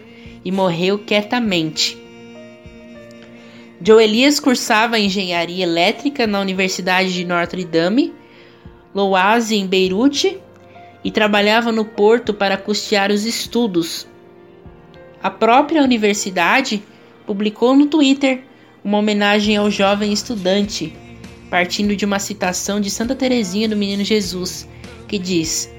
e 0.43 0.51
morreu 0.51 0.97
quietamente. 0.97 1.95
Joe 3.79 4.03
Elias 4.03 4.39
cursava 4.39 4.97
engenharia 4.97 5.63
elétrica 5.63 6.25
na 6.25 6.39
Universidade 6.39 7.13
de 7.13 7.23
Notre 7.23 7.63
Dame, 7.63 8.15
Louase, 8.95 9.55
em 9.55 9.67
Beirute, 9.67 10.39
e 11.03 11.11
trabalhava 11.11 11.71
no 11.71 11.85
porto 11.85 12.33
para 12.33 12.57
custear 12.57 13.11
os 13.11 13.27
estudos. 13.27 14.07
A 15.21 15.29
própria 15.29 15.83
universidade 15.83 16.81
publicou 17.27 17.75
no 17.75 17.85
Twitter 17.85 18.41
uma 18.83 18.97
homenagem 18.97 19.55
ao 19.55 19.69
jovem 19.69 20.11
estudante, 20.11 20.95
partindo 21.47 21.95
de 21.95 22.05
uma 22.05 22.17
citação 22.17 22.81
de 22.81 22.89
Santa 22.89 23.13
Teresinha 23.13 23.69
do 23.69 23.77
Menino 23.77 24.03
Jesus, 24.03 24.67
que 25.07 25.19
diz: 25.19 25.74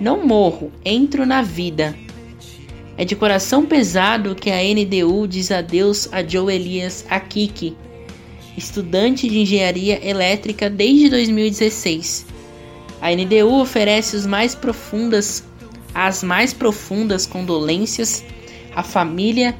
não 0.00 0.26
morro, 0.26 0.72
entro 0.82 1.26
na 1.26 1.42
vida. 1.42 1.94
É 2.96 3.04
de 3.04 3.14
coração 3.14 3.66
pesado 3.66 4.34
que 4.34 4.50
a 4.50 4.56
NDU 4.56 5.28
diz 5.28 5.50
adeus 5.50 6.08
a 6.10 6.26
Joe 6.26 6.54
Elias 6.54 7.04
Akiki, 7.08 7.76
estudante 8.56 9.28
de 9.28 9.38
engenharia 9.38 10.04
elétrica 10.06 10.70
desde 10.70 11.10
2016. 11.10 12.26
A 13.00 13.10
NDU 13.10 13.60
oferece 13.60 14.16
os 14.16 14.26
mais 14.26 14.54
profundas, 14.54 15.44
as 15.94 16.22
mais 16.22 16.52
profundas 16.52 17.26
condolências 17.26 18.24
à 18.74 18.82
família 18.82 19.56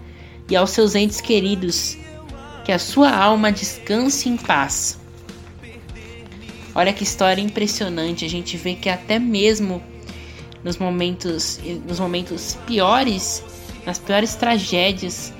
e 0.50 0.56
aos 0.56 0.70
seus 0.70 0.94
entes 0.94 1.20
queridos. 1.20 1.98
Que 2.64 2.72
a 2.72 2.78
sua 2.78 3.10
alma 3.10 3.50
descanse 3.50 4.28
em 4.28 4.36
paz. 4.36 4.98
Olha 6.74 6.92
que 6.92 7.02
história 7.02 7.40
impressionante. 7.42 8.24
A 8.24 8.28
gente 8.28 8.56
vê 8.56 8.74
que 8.74 8.88
até 8.88 9.18
mesmo 9.18 9.82
nos 10.62 10.76
momentos, 10.76 11.58
nos 11.86 11.98
momentos 11.98 12.58
piores, 12.66 13.42
nas 13.86 13.98
piores 13.98 14.34
tragédias, 14.34 15.32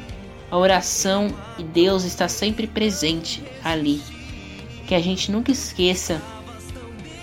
a 0.51 0.57
oração 0.57 1.29
e 1.59 1.63
Deus 1.63 2.05
está 2.05 2.29
sempre 2.29 2.67
presente 2.67 3.43
ali. 3.63 4.01
Que 4.87 4.95
a 4.95 5.01
gente 5.01 5.31
nunca 5.31 5.53
esqueça 5.53 6.21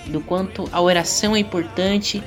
do 0.08 0.22
quanto 0.22 0.70
a 0.72 0.82
oração 0.82 1.36
é 1.36 1.40
importante 1.40 2.24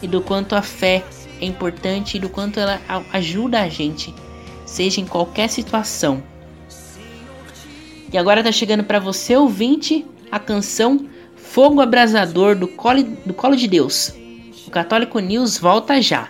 e 0.00 0.06
do 0.06 0.22
quanto 0.22 0.54
a 0.54 0.62
fé 0.62 1.04
é 1.40 1.44
importante 1.44 2.16
e 2.16 2.20
do 2.20 2.28
quanto 2.28 2.58
ela 2.58 2.80
ajuda 3.12 3.60
a 3.60 3.68
gente, 3.68 4.14
seja 4.64 5.00
em 5.00 5.06
qualquer 5.06 5.48
situação. 5.48 6.22
E 8.10 8.16
agora 8.16 8.42
tá 8.42 8.50
chegando 8.50 8.82
para 8.82 8.98
você 8.98 9.36
ouvinte 9.36 10.06
a 10.30 10.38
canção 10.38 11.06
Fogo 11.36 11.80
Abrasador 11.80 12.56
do 12.56 12.68
Colo, 12.68 13.02
do 13.24 13.34
Colo 13.34 13.56
de 13.56 13.68
Deus. 13.68 14.14
O 14.68 14.70
Católico 14.70 15.18
News 15.18 15.56
volta 15.56 15.98
já. 16.02 16.28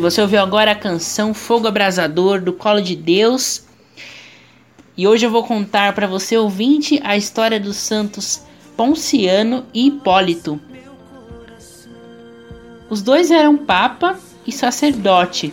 Você 0.00 0.22
ouviu 0.22 0.40
agora 0.40 0.70
a 0.70 0.74
canção 0.74 1.34
Fogo 1.34 1.68
Abrasador 1.68 2.40
do 2.40 2.54
Colo 2.54 2.80
de 2.80 2.96
Deus. 2.96 3.66
E 4.96 5.06
hoje 5.06 5.26
eu 5.26 5.30
vou 5.30 5.44
contar 5.44 5.94
para 5.94 6.06
você 6.06 6.38
ouvinte 6.38 6.98
a 7.04 7.18
história 7.18 7.60
dos 7.60 7.76
santos 7.76 8.40
Ponciano 8.78 9.66
e 9.74 9.88
Hipólito. 9.88 10.58
Os 12.88 13.02
dois 13.02 13.30
eram 13.30 13.58
papa 13.58 14.18
e 14.46 14.50
sacerdote. 14.50 15.52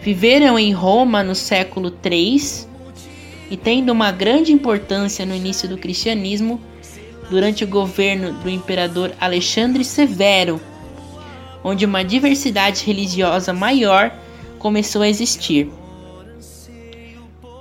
Viveram 0.00 0.58
em 0.58 0.72
Roma 0.72 1.22
no 1.22 1.34
século 1.34 1.94
III 2.02 2.66
e 3.50 3.56
tendo 3.58 3.92
uma 3.92 4.10
grande 4.10 4.50
importância 4.50 5.26
no 5.26 5.34
início 5.34 5.68
do 5.68 5.76
cristianismo 5.76 6.58
durante 7.28 7.64
o 7.64 7.68
governo 7.68 8.32
do 8.32 8.48
imperador 8.48 9.12
Alexandre 9.20 9.84
Severo, 9.84 10.58
onde 11.64 11.84
uma 11.84 12.04
diversidade 12.04 12.84
religiosa 12.84 13.52
maior 13.52 14.12
começou 14.58 15.02
a 15.02 15.08
existir. 15.08 15.70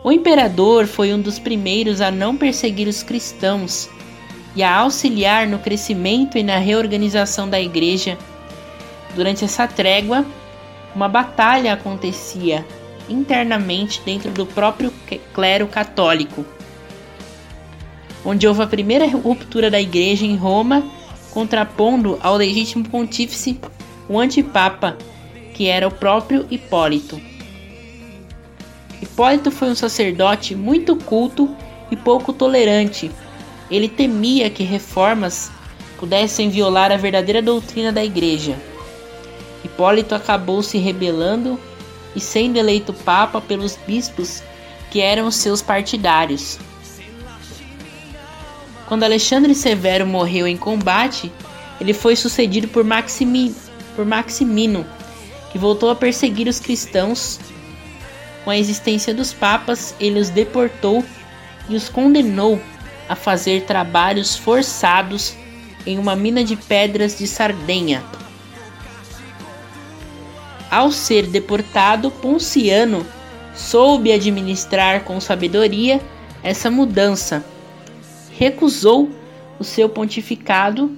O 0.03 0.11
imperador 0.11 0.87
foi 0.87 1.13
um 1.13 1.21
dos 1.21 1.37
primeiros 1.37 2.01
a 2.01 2.09
não 2.09 2.35
perseguir 2.35 2.87
os 2.87 3.03
cristãos 3.03 3.87
e 4.55 4.63
a 4.63 4.75
auxiliar 4.77 5.47
no 5.47 5.59
crescimento 5.59 6.37
e 6.37 6.43
na 6.43 6.57
reorganização 6.57 7.47
da 7.47 7.61
igreja. 7.61 8.17
Durante 9.15 9.45
essa 9.45 9.67
trégua, 9.67 10.25
uma 10.95 11.07
batalha 11.07 11.73
acontecia 11.73 12.65
internamente 13.07 14.01
dentro 14.03 14.31
do 14.31 14.45
próprio 14.45 14.91
clero 15.33 15.67
católico, 15.67 16.45
onde 18.25 18.47
houve 18.47 18.63
a 18.63 18.67
primeira 18.67 19.07
ruptura 19.07 19.69
da 19.69 19.79
igreja 19.79 20.25
em 20.25 20.35
Roma, 20.35 20.83
contrapondo 21.31 22.19
ao 22.21 22.35
legítimo 22.35 22.87
pontífice 22.87 23.59
o 24.11 24.19
antipapa, 24.19 24.97
que 25.53 25.67
era 25.67 25.87
o 25.87 25.91
próprio 25.91 26.45
Hipólito. 26.51 27.21
Hipólito 29.01 29.49
foi 29.49 29.69
um 29.69 29.75
sacerdote 29.75 30.53
muito 30.53 30.97
culto 30.97 31.55
e 31.89 31.95
pouco 31.95 32.33
tolerante. 32.33 33.09
Ele 33.69 33.87
temia 33.87 34.49
que 34.49 34.63
reformas 34.63 35.49
pudessem 35.97 36.49
violar 36.49 36.91
a 36.91 36.97
verdadeira 36.97 37.41
doutrina 37.41 37.89
da 37.89 38.03
igreja. 38.03 38.57
Hipólito 39.63 40.13
acabou 40.13 40.61
se 40.61 40.77
rebelando 40.77 41.57
e 42.13 42.19
sendo 42.19 42.57
eleito 42.57 42.91
papa 42.91 43.39
pelos 43.39 43.77
bispos 43.87 44.43
que 44.89 44.99
eram 44.99 45.31
seus 45.31 45.61
partidários. 45.61 46.59
Quando 48.87 49.03
Alexandre 49.03 49.55
Severo 49.55 50.05
morreu 50.05 50.45
em 50.45 50.57
combate, 50.57 51.31
ele 51.79 51.93
foi 51.93 52.17
sucedido 52.17 52.67
por 52.67 52.83
Maximino, 52.83 53.70
por 53.95 54.05
Maximino, 54.05 54.85
que 55.51 55.57
voltou 55.57 55.89
a 55.89 55.95
perseguir 55.95 56.47
os 56.47 56.59
cristãos. 56.59 57.39
Com 58.43 58.49
a 58.49 58.57
existência 58.57 59.13
dos 59.13 59.33
papas, 59.33 59.95
ele 59.99 60.19
os 60.19 60.29
deportou 60.29 61.03
e 61.69 61.75
os 61.75 61.89
condenou 61.89 62.61
a 63.07 63.15
fazer 63.15 63.63
trabalhos 63.65 64.35
forçados 64.35 65.35
em 65.85 65.97
uma 65.99 66.15
mina 66.15 66.43
de 66.43 66.55
pedras 66.55 67.17
de 67.17 67.27
Sardenha. 67.27 68.03
Ao 70.69 70.91
ser 70.91 71.27
deportado, 71.27 72.09
Ponciano 72.09 73.05
soube 73.53 74.11
administrar 74.11 75.03
com 75.03 75.19
sabedoria 75.19 75.99
essa 76.41 76.71
mudança. 76.71 77.43
Recusou 78.31 79.09
o 79.59 79.63
seu 79.63 79.89
pontificado 79.89 80.97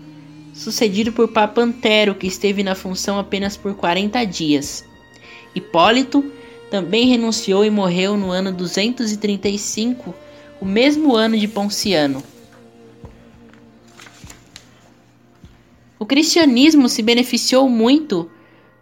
sucedido 0.54 1.12
por 1.12 1.28
Papa 1.30 1.62
Antero, 1.62 2.16
que 2.16 2.28
esteve 2.28 2.64
na 2.64 2.76
função 2.76 3.18
apenas 3.18 3.58
por 3.58 3.74
40 3.76 4.24
dias. 4.26 4.86
Hipólito 5.56 6.24
também 6.70 7.08
renunciou 7.08 7.66
e 7.66 7.70
morreu 7.70 8.16
no 8.16 8.32
ano 8.32 8.52
235, 8.52 10.14
o 10.62 10.66
mesmo 10.66 11.16
ano 11.16 11.38
de 11.38 11.48
Ponciano. 11.48 12.24
O 16.00 16.06
cristianismo 16.06 16.88
se 16.90 17.02
beneficiou 17.02 17.68
muito 17.68 18.30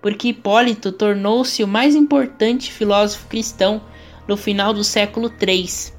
porque 0.02 0.30
Hipólito 0.30 0.92
tornou-se 0.92 1.64
o 1.64 1.68
mais 1.68 1.96
importante 1.96 2.72
filósofo 2.72 3.28
cristão 3.28 3.82
no 4.28 4.36
final 4.36 4.74
do 4.74 4.84
século 4.84 5.32
III. 5.40 5.94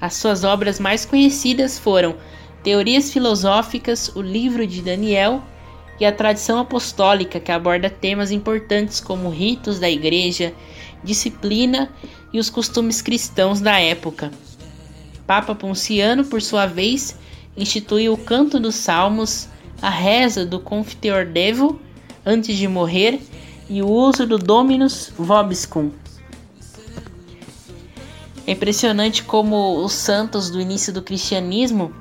As 0.00 0.14
suas 0.14 0.42
obras 0.42 0.80
mais 0.80 1.04
conhecidas 1.04 1.78
foram 1.78 2.16
Teorias 2.62 3.12
Filosóficas, 3.12 4.12
o 4.14 4.22
Livro 4.22 4.64
de 4.66 4.82
Daniel 4.82 5.42
e 5.98 6.06
a 6.06 6.12
Tradição 6.12 6.58
Apostólica, 6.58 7.40
que 7.40 7.50
aborda 7.50 7.90
temas 7.90 8.30
importantes 8.30 9.00
como 9.00 9.30
ritos 9.30 9.80
da 9.80 9.90
Igreja, 9.90 10.54
disciplina 11.02 11.90
e 12.32 12.38
os 12.38 12.48
costumes 12.48 13.02
cristãos 13.02 13.60
da 13.60 13.80
época. 13.80 14.30
Papa 15.26 15.54
Ponciano, 15.54 16.24
por 16.24 16.40
sua 16.40 16.66
vez, 16.66 17.18
instituiu 17.56 18.12
o 18.12 18.18
canto 18.18 18.60
dos 18.60 18.76
salmos, 18.76 19.48
a 19.80 19.90
reza 19.90 20.46
do 20.46 20.60
Confiteor 20.60 21.26
Devo 21.26 21.80
antes 22.24 22.56
de 22.56 22.68
morrer 22.68 23.20
e 23.68 23.82
o 23.82 23.88
uso 23.88 24.24
do 24.24 24.38
Dominus 24.38 25.12
Vobiscum. 25.16 25.90
É 28.46 28.52
impressionante 28.52 29.24
como 29.24 29.84
os 29.84 29.92
santos 29.92 30.48
do 30.50 30.60
início 30.60 30.92
do 30.92 31.02
cristianismo 31.02 31.92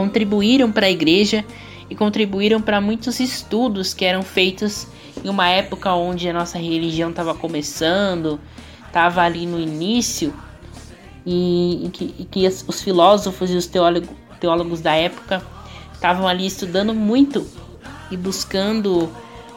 contribuíram 0.00 0.72
para 0.72 0.86
a 0.86 0.90
igreja 0.90 1.44
e 1.90 1.94
contribuíram 1.94 2.62
para 2.62 2.80
muitos 2.80 3.20
estudos 3.20 3.92
que 3.92 4.06
eram 4.06 4.22
feitos 4.22 4.86
em 5.22 5.28
uma 5.28 5.46
época 5.46 5.92
onde 5.92 6.26
a 6.26 6.32
nossa 6.32 6.56
religião 6.56 7.10
estava 7.10 7.34
começando, 7.34 8.40
estava 8.86 9.20
ali 9.20 9.44
no 9.44 9.60
início, 9.60 10.32
e, 11.26 11.84
e, 11.84 11.88
que, 11.90 12.14
e 12.18 12.24
que, 12.24 12.46
os 12.46 12.80
filósofos 12.80 13.50
e 13.50 13.56
os 13.56 13.66
teólogo, 13.66 14.08
teólogos 14.40 14.80
da 14.80 14.94
época 14.94 15.42
estavam 15.92 16.26
ali 16.26 16.46
estudando 16.46 16.94
muito 16.94 17.46
e 18.10 18.16
buscando 18.16 19.12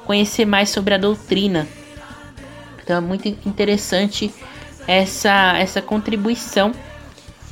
conhecer 0.06 0.44
mais 0.44 0.70
sobre 0.70 0.94
a 0.94 0.98
doutrina. 0.98 1.66
Então 2.84 2.98
é 2.98 3.00
muito 3.00 3.30
interessante 3.48 4.30
essa, 4.86 5.58
essa 5.58 5.82
contribuição 5.82 6.74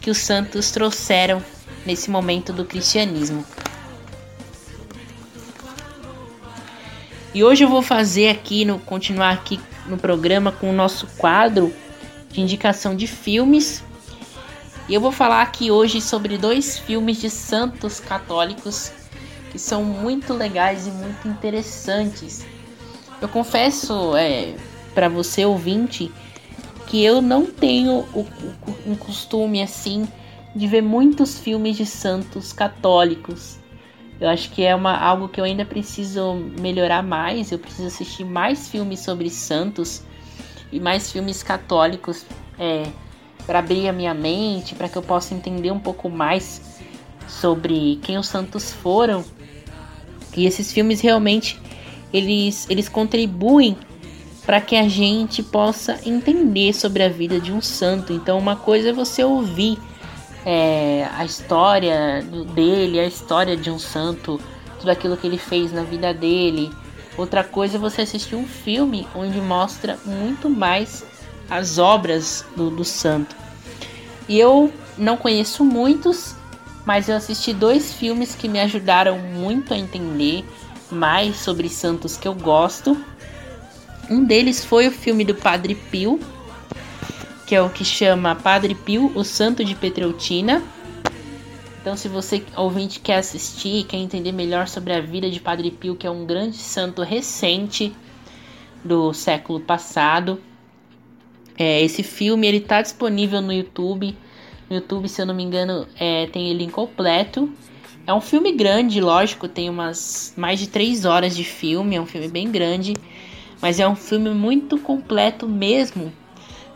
que 0.01 0.09
os 0.09 0.17
santos 0.17 0.71
trouxeram 0.71 1.41
nesse 1.85 2.09
momento 2.09 2.53
do 2.53 2.65
cristianismo. 2.65 3.45
E 7.33 7.43
hoje 7.43 7.63
eu 7.63 7.69
vou 7.69 7.81
fazer 7.81 8.29
aqui, 8.29 8.65
no, 8.65 8.77
continuar 8.79 9.31
aqui 9.31 9.59
no 9.85 9.97
programa 9.97 10.51
com 10.51 10.69
o 10.69 10.73
nosso 10.73 11.07
quadro 11.17 11.73
de 12.29 12.41
indicação 12.41 12.95
de 12.95 13.07
filmes. 13.07 13.83
E 14.89 14.93
eu 14.93 14.99
vou 14.99 15.11
falar 15.11 15.41
aqui 15.41 15.71
hoje 15.71 16.01
sobre 16.01 16.37
dois 16.37 16.77
filmes 16.77 17.21
de 17.21 17.29
santos 17.29 17.99
católicos 17.99 18.91
que 19.49 19.57
são 19.57 19.83
muito 19.83 20.33
legais 20.33 20.87
e 20.87 20.91
muito 20.91 21.27
interessantes. 21.27 22.45
Eu 23.21 23.29
confesso 23.29 24.15
é, 24.15 24.55
para 24.93 25.07
você 25.07 25.45
ouvinte 25.45 26.11
que 26.87 27.03
eu 27.03 27.21
não 27.21 27.45
tenho 27.45 28.05
o, 28.13 28.21
o, 28.21 28.91
um 28.91 28.95
costume 28.95 29.61
assim 29.61 30.05
de 30.55 30.67
ver 30.67 30.81
muitos 30.81 31.39
filmes 31.39 31.77
de 31.77 31.85
santos 31.85 32.51
católicos. 32.51 33.57
Eu 34.19 34.29
acho 34.29 34.51
que 34.51 34.63
é 34.63 34.75
uma, 34.75 34.95
algo 34.97 35.27
que 35.27 35.39
eu 35.39 35.45
ainda 35.45 35.65
preciso 35.65 36.35
melhorar 36.59 37.01
mais. 37.01 37.51
Eu 37.51 37.57
preciso 37.57 37.87
assistir 37.87 38.23
mais 38.23 38.67
filmes 38.67 38.99
sobre 38.99 39.29
santos 39.29 40.03
e 40.71 40.79
mais 40.79 41.11
filmes 41.11 41.41
católicos 41.41 42.25
é, 42.59 42.83
para 43.45 43.59
abrir 43.59 43.87
a 43.87 43.93
minha 43.93 44.13
mente, 44.13 44.75
para 44.75 44.87
que 44.87 44.97
eu 44.97 45.01
possa 45.01 45.33
entender 45.33 45.71
um 45.71 45.79
pouco 45.79 46.09
mais 46.09 46.79
sobre 47.27 47.99
quem 48.03 48.17
os 48.17 48.27
santos 48.27 48.71
foram. 48.71 49.23
E 50.35 50.45
esses 50.45 50.71
filmes 50.71 51.01
realmente 51.01 51.59
eles, 52.13 52.67
eles 52.69 52.87
contribuem 52.89 53.77
para 54.45 54.59
que 54.59 54.75
a 54.75 54.87
gente 54.87 55.41
possa 55.41 55.99
entender 56.05 56.73
sobre 56.73 57.03
a 57.03 57.09
vida 57.09 57.39
de 57.39 57.51
um 57.51 57.61
santo. 57.61 58.11
Então, 58.11 58.37
uma 58.37 58.55
coisa 58.55 58.89
é 58.89 58.93
você 58.93 59.23
ouvir 59.23 59.77
é, 60.45 61.07
a 61.15 61.23
história 61.23 62.23
dele, 62.53 62.99
a 62.99 63.05
história 63.05 63.55
de 63.55 63.69
um 63.69 63.79
santo, 63.79 64.39
tudo 64.79 64.89
aquilo 64.89 65.17
que 65.17 65.27
ele 65.27 65.37
fez 65.37 65.71
na 65.71 65.83
vida 65.83 66.13
dele. 66.13 66.71
Outra 67.17 67.43
coisa 67.43 67.77
é 67.77 67.79
você 67.79 68.01
assistir 68.01 68.35
um 68.35 68.47
filme 68.47 69.07
onde 69.13 69.39
mostra 69.39 69.99
muito 70.05 70.49
mais 70.49 71.05
as 71.49 71.77
obras 71.77 72.45
do, 72.55 72.69
do 72.69 72.83
santo. 72.83 73.35
E 74.27 74.39
eu 74.39 74.71
não 74.97 75.17
conheço 75.17 75.63
muitos, 75.65 76.35
mas 76.85 77.09
eu 77.09 77.15
assisti 77.15 77.53
dois 77.53 77.93
filmes 77.93 78.33
que 78.33 78.47
me 78.47 78.59
ajudaram 78.59 79.19
muito 79.19 79.73
a 79.73 79.77
entender 79.77 80.45
mais 80.89 81.37
sobre 81.37 81.69
santos 81.69 82.17
que 82.17 82.27
eu 82.27 82.33
gosto. 82.33 82.97
Um 84.09 84.23
deles 84.23 84.63
foi 84.63 84.87
o 84.87 84.91
filme 84.91 85.23
do 85.23 85.35
Padre 85.35 85.75
Pio, 85.75 86.19
que 87.51 87.55
é 87.55 87.61
o 87.61 87.69
que 87.69 87.83
chama 87.83 88.33
Padre 88.33 88.73
Pio, 88.73 89.11
o 89.13 89.25
Santo 89.25 89.65
de 89.65 89.75
Petreutina. 89.75 90.63
Então, 91.81 91.97
se 91.97 92.07
você 92.07 92.41
ouvinte 92.55 93.01
quer 93.01 93.17
assistir, 93.17 93.83
quer 93.83 93.97
entender 93.97 94.31
melhor 94.31 94.69
sobre 94.69 94.93
a 94.93 95.01
vida 95.01 95.29
de 95.29 95.41
Padre 95.41 95.69
Pio, 95.69 95.97
que 95.97 96.07
é 96.07 96.09
um 96.09 96.25
grande 96.25 96.55
santo 96.55 97.01
recente, 97.01 97.93
do 98.85 99.11
século 99.11 99.59
passado. 99.59 100.39
É, 101.57 101.81
esse 101.81 102.03
filme 102.03 102.47
ele 102.47 102.59
está 102.59 102.81
disponível 102.81 103.41
no 103.41 103.51
YouTube. 103.51 104.15
No 104.69 104.77
YouTube, 104.77 105.09
se 105.09 105.21
eu 105.21 105.25
não 105.25 105.35
me 105.35 105.43
engano, 105.43 105.85
é, 105.99 106.27
tem 106.27 106.49
ele 106.49 106.63
incompleto. 106.63 107.51
É 108.07 108.13
um 108.13 108.21
filme 108.21 108.53
grande, 108.53 109.01
lógico, 109.01 109.49
tem 109.49 109.69
umas 109.69 110.33
mais 110.37 110.57
de 110.57 110.67
três 110.67 111.03
horas 111.03 111.35
de 111.35 111.43
filme, 111.43 111.97
é 111.97 112.01
um 112.01 112.05
filme 112.05 112.29
bem 112.29 112.49
grande, 112.49 112.93
mas 113.61 113.77
é 113.77 113.85
um 113.85 113.95
filme 113.97 114.29
muito 114.29 114.77
completo 114.77 115.49
mesmo 115.49 116.13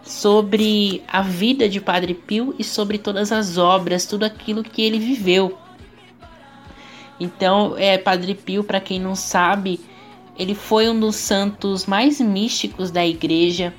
sobre 0.05 1.01
a 1.07 1.21
vida 1.21 1.67
de 1.67 1.81
Padre 1.81 2.13
Pio 2.13 2.53
e 2.59 2.63
sobre 2.63 2.97
todas 2.97 3.31
as 3.31 3.57
obras, 3.57 4.05
tudo 4.05 4.23
aquilo 4.23 4.63
que 4.63 4.81
ele 4.81 4.99
viveu. 4.99 5.57
Então, 7.19 7.75
é 7.77 7.97
Padre 7.97 8.35
Pio, 8.35 8.63
para 8.63 8.79
quem 8.79 8.99
não 8.99 9.15
sabe, 9.15 9.79
ele 10.37 10.53
foi 10.53 10.89
um 10.89 10.99
dos 10.99 11.15
santos 11.15 11.85
mais 11.85 12.19
místicos 12.19 12.91
da 12.91 13.05
igreja. 13.05 13.73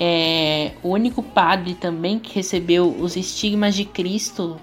É 0.00 0.72
o 0.82 0.90
único 0.90 1.22
padre 1.22 1.74
também 1.74 2.20
que 2.20 2.36
recebeu 2.36 2.88
os 2.88 3.16
estigmas 3.16 3.74
de 3.74 3.84
Cristo, 3.84 4.56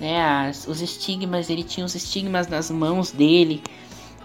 né? 0.00 0.20
As, 0.20 0.66
os 0.66 0.82
estigmas, 0.82 1.48
ele 1.48 1.62
tinha 1.62 1.86
os 1.86 1.94
estigmas 1.94 2.48
nas 2.48 2.68
mãos 2.68 3.12
dele. 3.12 3.62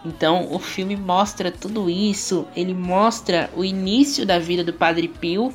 Então 0.06 0.48
o 0.52 0.60
filme 0.60 0.96
mostra 0.96 1.52
tudo 1.52 1.90
isso. 1.90 2.48
Ele 2.56 2.74
mostra 2.74 3.50
o 3.56 3.64
início 3.64 4.26
da 4.26 4.40
vida 4.40 4.64
do 4.64 4.74
Padre 4.74 5.08
Pio, 5.08 5.54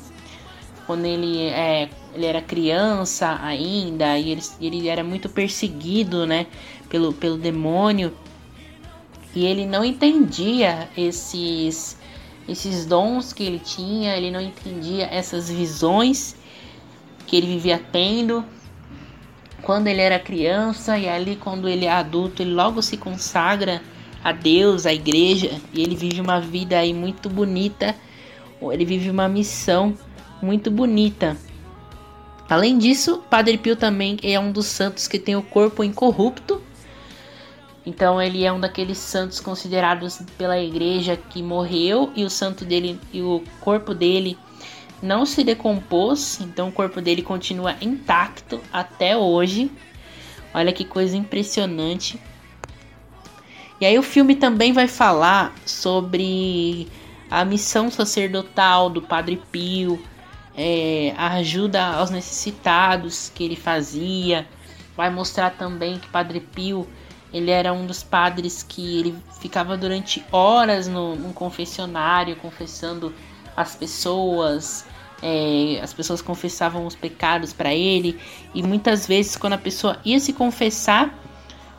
quando 0.85 1.05
ele, 1.05 1.47
é, 1.47 1.89
ele 2.13 2.25
era 2.25 2.41
criança 2.41 3.39
ainda 3.41 4.17
e 4.17 4.31
ele, 4.31 4.41
ele 4.61 4.87
era 4.87 5.03
muito 5.03 5.29
perseguido, 5.29 6.25
né? 6.25 6.47
Pelo, 6.89 7.13
pelo 7.13 7.37
demônio 7.37 8.13
e 9.35 9.45
ele 9.45 9.65
não 9.65 9.83
entendia 9.83 10.87
esses 10.95 11.97
esses 12.47 12.85
dons 12.85 13.31
que 13.31 13.41
ele 13.41 13.57
tinha, 13.57 14.17
ele 14.17 14.29
não 14.29 14.41
entendia 14.41 15.05
essas 15.05 15.49
visões 15.49 16.35
que 17.25 17.37
ele 17.37 17.47
vivia 17.47 17.81
tendo 17.91 18.43
quando 19.61 19.87
ele 19.87 20.01
era 20.01 20.19
criança 20.19 20.99
e 20.99 21.07
ali 21.07 21.37
quando 21.37 21.69
ele 21.69 21.85
é 21.85 21.91
adulto, 21.91 22.41
ele 22.41 22.53
logo 22.53 22.81
se 22.81 22.97
consagra 22.97 23.81
a 24.23 24.31
Deus, 24.31 24.85
à 24.85 24.93
igreja, 24.93 25.59
e 25.73 25.81
ele 25.81 25.95
vive 25.95 26.21
uma 26.21 26.39
vida 26.39 26.77
aí 26.77 26.93
muito 26.93 27.29
bonita. 27.29 27.95
Ele 28.61 28.85
vive 28.85 29.09
uma 29.09 29.27
missão 29.27 29.93
muito 30.41 30.71
bonita. 30.71 31.35
Além 32.49 32.77
disso, 32.77 33.21
Padre 33.29 33.57
Pio 33.57 33.75
também 33.75 34.17
é 34.23 34.39
um 34.39 34.51
dos 34.51 34.67
santos 34.67 35.07
que 35.07 35.19
tem 35.19 35.35
o 35.35 35.41
corpo 35.41 35.83
incorrupto 35.83 36.61
então 37.85 38.21
ele 38.21 38.45
é 38.45 38.51
um 38.51 38.59
daqueles 38.59 38.97
santos 38.97 39.39
considerados 39.39 40.19
pela 40.37 40.59
igreja 40.59 41.17
que 41.17 41.43
morreu 41.43 42.11
e 42.15 42.23
o 42.23 42.29
santo 42.29 42.63
dele 42.63 42.99
e 43.11 43.21
o 43.21 43.43
corpo 43.59 43.93
dele 43.93 44.37
não 45.01 45.25
se 45.25 45.43
decompôs, 45.43 46.39
então 46.39 46.69
o 46.69 46.71
corpo 46.71 47.01
dele 47.01 47.21
continua 47.21 47.75
intacto 47.81 48.61
até 48.71 49.17
hoje. 49.17 49.69
Olha 50.53 50.71
que 50.71 50.85
coisa 50.85 51.17
impressionante. 51.17 52.17
E 53.83 53.85
aí 53.85 53.99
o 53.99 54.01
filme 54.01 54.33
também 54.33 54.71
vai 54.71 54.87
falar 54.87 55.53
sobre 55.65 56.87
a 57.29 57.43
missão 57.43 57.91
sacerdotal 57.91 58.89
do 58.89 59.01
Padre 59.01 59.35
Pio, 59.51 60.01
é, 60.55 61.13
a 61.17 61.33
ajuda 61.33 61.83
aos 61.87 62.09
necessitados 62.09 63.29
que 63.35 63.43
ele 63.43 63.57
fazia. 63.57 64.47
Vai 64.95 65.09
mostrar 65.09 65.49
também 65.49 65.99
que 65.99 66.07
Padre 66.07 66.39
Pio 66.39 66.87
ele 67.33 67.51
era 67.51 67.73
um 67.73 67.85
dos 67.85 68.01
padres 68.01 68.63
que 68.63 68.99
ele 68.99 69.17
ficava 69.41 69.75
durante 69.75 70.23
horas 70.31 70.87
no, 70.87 71.17
confessionário 71.33 72.37
confessando 72.37 73.13
as 73.53 73.75
pessoas. 73.75 74.85
É, 75.21 75.81
as 75.83 75.93
pessoas 75.93 76.21
confessavam 76.21 76.85
os 76.85 76.95
pecados 76.95 77.51
para 77.51 77.73
ele 77.73 78.17
e 78.55 78.63
muitas 78.63 79.05
vezes 79.05 79.35
quando 79.35 79.53
a 79.53 79.57
pessoa 79.57 79.99
ia 80.05 80.21
se 80.21 80.31
confessar 80.31 81.22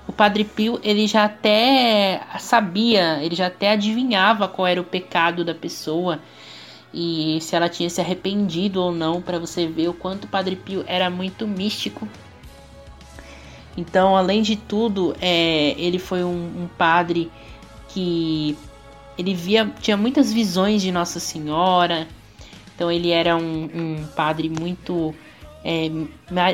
o 0.07 0.13
Padre 0.13 0.45
Pio 0.45 0.79
ele 0.83 1.07
já 1.07 1.25
até 1.25 2.21
sabia, 2.39 3.23
ele 3.23 3.35
já 3.35 3.47
até 3.47 3.71
adivinhava 3.71 4.49
qual 4.49 4.67
era 4.67 4.81
o 4.81 4.85
pecado 4.85 5.45
da 5.45 5.55
pessoa 5.55 6.21
e 6.93 7.39
se 7.41 7.57
ela 7.57 7.69
tinha 7.69 7.91
se 7.91 8.01
arrependido 8.01 8.81
ou 8.81 8.93
não, 8.93 9.21
para 9.21 9.39
você 9.39 9.67
ver 9.67 9.89
o 9.89 9.95
quanto 9.95 10.25
o 10.25 10.29
Padre 10.29 10.57
Pio 10.57 10.85
era 10.87 11.11
muito 11.11 11.47
místico 11.47 12.09
então, 13.77 14.17
além 14.17 14.43
de 14.43 14.57
tudo, 14.57 15.17
é, 15.21 15.75
ele 15.77 15.99
foi 15.99 16.23
um, 16.23 16.63
um, 16.63 16.69
padre 16.79 17.31
que 17.89 18.57
ele 19.19 19.35
via, 19.35 19.71
tinha 19.81 19.97
muitas 19.97 20.33
visões 20.33 20.81
de 20.83 20.93
Nossa 20.93 21.19
Senhora. 21.19 22.07
Então, 22.75 22.91
ele 22.91 23.11
era 23.11 23.37
um, 23.37 23.65
um 23.75 24.07
padre 24.15 24.49
muito 24.49 25.15
é, 25.65 25.91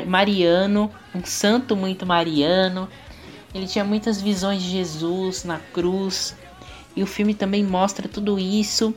mariano, 0.05 0.91
um 1.13 1.23
santo 1.23 1.75
muito 1.75 2.05
mariano. 2.05 2.87
Ele 3.53 3.67
tinha 3.67 3.83
muitas 3.83 4.21
visões 4.21 4.61
de 4.61 4.69
Jesus 4.69 5.43
na 5.43 5.59
cruz. 5.59 6.35
E 6.95 7.03
o 7.03 7.07
filme 7.07 7.33
também 7.33 7.63
mostra 7.63 8.07
tudo 8.07 8.39
isso. 8.39 8.93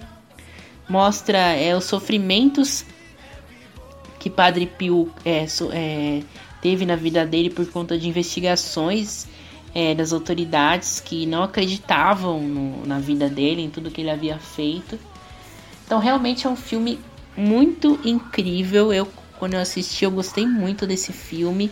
Mostra 0.88 1.38
é, 1.38 1.76
os 1.76 1.84
sofrimentos 1.84 2.84
que 4.18 4.30
Padre 4.30 4.66
Pio 4.66 5.12
é, 5.24 5.46
é, 5.72 6.22
teve 6.62 6.86
na 6.86 6.96
vida 6.96 7.26
dele 7.26 7.50
por 7.50 7.66
conta 7.70 7.98
de 7.98 8.08
investigações 8.08 9.26
é, 9.74 9.94
das 9.94 10.12
autoridades 10.12 11.00
que 11.00 11.26
não 11.26 11.42
acreditavam 11.42 12.40
no, 12.40 12.86
na 12.86 13.00
vida 13.00 13.28
dele, 13.28 13.62
em 13.62 13.70
tudo 13.70 13.90
que 13.90 14.00
ele 14.00 14.10
havia 14.10 14.38
feito. 14.38 14.98
Então, 15.84 15.98
realmente 15.98 16.46
é 16.46 16.50
um 16.50 16.56
filme 16.56 16.98
muito 17.36 17.98
incrível. 18.04 18.92
Eu, 18.92 19.06
quando 19.38 19.54
eu 19.54 19.60
assisti, 19.60 20.04
eu 20.04 20.10
gostei 20.10 20.46
muito 20.46 20.86
desse 20.86 21.12
filme. 21.12 21.70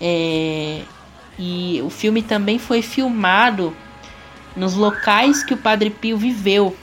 É, 0.00 0.82
e 1.38 1.80
o 1.82 1.90
filme 1.90 2.22
também 2.22 2.58
foi 2.58 2.82
filmado 2.82 3.76
nos 4.56 4.74
locais 4.74 5.42
que 5.42 5.54
o 5.54 5.56
Padre 5.56 5.90
Pio 5.90 6.16
viveu. 6.16 6.76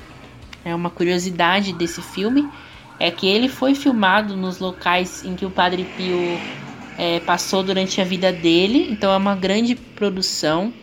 É 0.64 0.74
uma 0.74 0.90
curiosidade 0.90 1.74
desse 1.74 2.02
filme 2.02 2.50
é 3.00 3.12
que 3.12 3.28
ele 3.28 3.50
foi 3.50 3.76
filmado 3.76 4.36
nos 4.36 4.60
locais 4.60 5.24
em 5.26 5.36
que 5.36 5.46
o 5.46 5.52
Padre 5.52 5.84
Pio 5.98 6.40
é, 6.98 7.20
passou 7.20 7.62
durante 7.62 8.00
a 8.00 8.04
vida 8.04 8.32
dele. 8.32 8.88
Então 8.90 9.12
é 9.12 9.18
uma 9.18 9.36
grande 9.36 9.76
produção. 9.76 10.74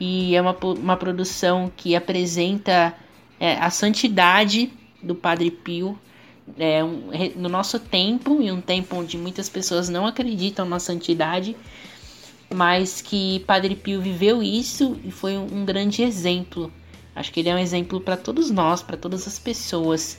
E 0.00 0.34
é 0.34 0.40
uma, 0.40 0.56
uma 0.62 0.96
produção 0.96 1.70
que 1.76 1.94
apresenta 1.94 2.94
é, 3.38 3.54
a 3.54 3.68
santidade 3.68 4.72
do 5.02 5.14
Padre 5.14 5.50
Pio 5.50 5.98
é, 6.58 6.82
um, 6.82 7.10
no 7.36 7.48
nosso 7.48 7.78
tempo, 7.78 8.40
em 8.40 8.50
um 8.50 8.60
tempo 8.60 8.96
onde 8.96 9.18
muitas 9.18 9.48
pessoas 9.48 9.88
não 9.88 10.06
acreditam 10.06 10.64
na 10.64 10.78
santidade, 10.78 11.56
mas 12.52 13.02
que 13.02 13.40
Padre 13.40 13.76
Pio 13.76 14.00
viveu 14.00 14.42
isso 14.42 14.96
e 15.04 15.10
foi 15.10 15.36
um, 15.36 15.64
grande 15.64 16.02
exemplo. 16.02 16.72
Acho 17.14 17.32
que 17.32 17.40
ele 17.40 17.48
é 17.48 17.54
um 17.54 17.58
exemplo 17.58 18.00
para 18.00 18.16
todos 18.16 18.50
nós, 18.50 18.82
para 18.82 18.96
todas 18.96 19.26
as 19.26 19.38
pessoas 19.38 20.18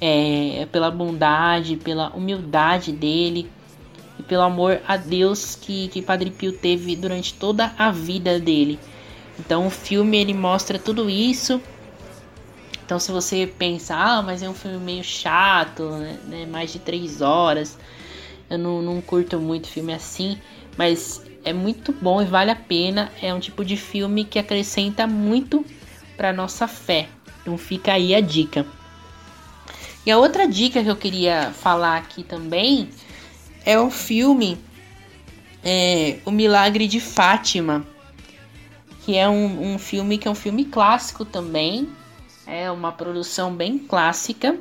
é, 0.00 0.66
pela 0.72 0.90
bondade, 0.90 1.76
pela 1.76 2.10
humildade 2.10 2.92
dele 2.92 3.48
e 4.18 4.22
pelo 4.22 4.42
amor 4.42 4.80
a 4.86 4.96
Deus 4.96 5.54
que, 5.54 5.88
que 5.88 6.02
Padre 6.02 6.30
Pio 6.30 6.52
teve 6.52 6.96
durante 6.96 7.34
toda 7.34 7.72
a 7.78 7.90
vida 7.90 8.40
dele. 8.40 8.78
Então 9.38 9.66
o 9.66 9.70
filme 9.70 10.16
ele 10.16 10.34
mostra 10.34 10.78
tudo 10.78 11.08
isso. 11.08 11.60
Então 12.84 12.98
se 12.98 13.12
você 13.12 13.46
pensa, 13.46 13.94
ah, 13.94 14.22
mas 14.22 14.42
é 14.42 14.48
um 14.48 14.54
filme 14.54 14.78
meio 14.78 15.04
chato, 15.04 15.88
né? 15.90 16.18
né 16.26 16.46
mais 16.46 16.72
de 16.72 16.78
três 16.78 17.20
horas, 17.20 17.78
eu 18.50 18.58
não, 18.58 18.82
não 18.82 19.00
curto 19.00 19.38
muito 19.38 19.68
filme 19.68 19.94
assim, 19.94 20.38
mas 20.76 21.23
é 21.44 21.52
muito 21.52 21.92
bom 21.92 22.22
e 22.22 22.24
vale 22.24 22.50
a 22.50 22.56
pena. 22.56 23.12
É 23.22 23.32
um 23.32 23.40
tipo 23.40 23.64
de 23.64 23.76
filme 23.76 24.24
que 24.24 24.38
acrescenta 24.38 25.06
muito 25.06 25.64
para 26.16 26.32
nossa 26.32 26.66
fé. 26.66 27.08
Então 27.42 27.58
fica 27.58 27.92
aí 27.92 28.14
a 28.14 28.20
dica. 28.20 28.66
E 30.06 30.10
a 30.10 30.18
outra 30.18 30.46
dica 30.46 30.82
que 30.82 30.90
eu 30.90 30.96
queria 30.96 31.50
falar 31.52 31.96
aqui 31.96 32.22
também 32.22 32.88
é 33.64 33.78
o 33.78 33.90
filme 33.90 34.58
é, 35.62 36.18
O 36.26 36.30
Milagre 36.30 36.86
de 36.86 37.00
Fátima, 37.00 37.86
que 39.02 39.16
é 39.16 39.28
um, 39.28 39.74
um 39.74 39.78
filme 39.78 40.18
que 40.18 40.28
é 40.28 40.30
um 40.30 40.34
filme 40.34 40.66
clássico 40.66 41.24
também, 41.24 41.88
é 42.46 42.70
uma 42.70 42.92
produção 42.92 43.54
bem 43.54 43.78
clássica. 43.78 44.58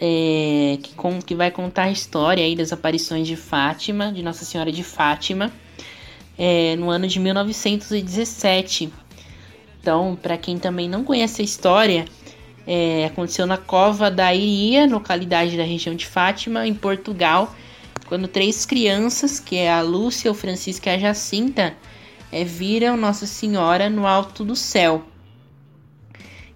É, 0.00 0.78
que, 0.82 0.94
com, 0.94 1.22
que 1.22 1.34
vai 1.34 1.50
contar 1.50 1.84
a 1.84 1.90
história 1.90 2.44
aí 2.44 2.56
das 2.56 2.72
aparições 2.72 3.26
de 3.26 3.36
Fátima, 3.36 4.12
de 4.12 4.22
Nossa 4.22 4.44
Senhora 4.44 4.72
de 4.72 4.82
Fátima, 4.82 5.52
é, 6.36 6.74
no 6.76 6.90
ano 6.90 7.06
de 7.06 7.20
1917. 7.20 8.92
Então, 9.80 10.18
para 10.20 10.36
quem 10.36 10.58
também 10.58 10.88
não 10.88 11.04
conhece 11.04 11.42
a 11.42 11.44
história, 11.44 12.06
é, 12.66 13.04
aconteceu 13.04 13.46
na 13.46 13.56
Cova 13.56 14.10
da 14.10 14.34
Iria, 14.34 14.86
localidade 14.86 15.56
da 15.56 15.62
região 15.62 15.94
de 15.94 16.06
Fátima, 16.06 16.66
em 16.66 16.74
Portugal, 16.74 17.54
quando 18.06 18.26
três 18.26 18.66
crianças, 18.66 19.38
que 19.38 19.56
é 19.56 19.72
a 19.72 19.80
Lúcia, 19.82 20.30
o 20.30 20.34
Francisco 20.34 20.88
e 20.88 20.90
a 20.90 20.98
Jacinta, 20.98 21.74
é, 22.32 22.44
viram 22.44 22.96
Nossa 22.96 23.26
Senhora 23.26 23.88
no 23.88 24.06
alto 24.06 24.44
do 24.44 24.56
céu. 24.56 25.04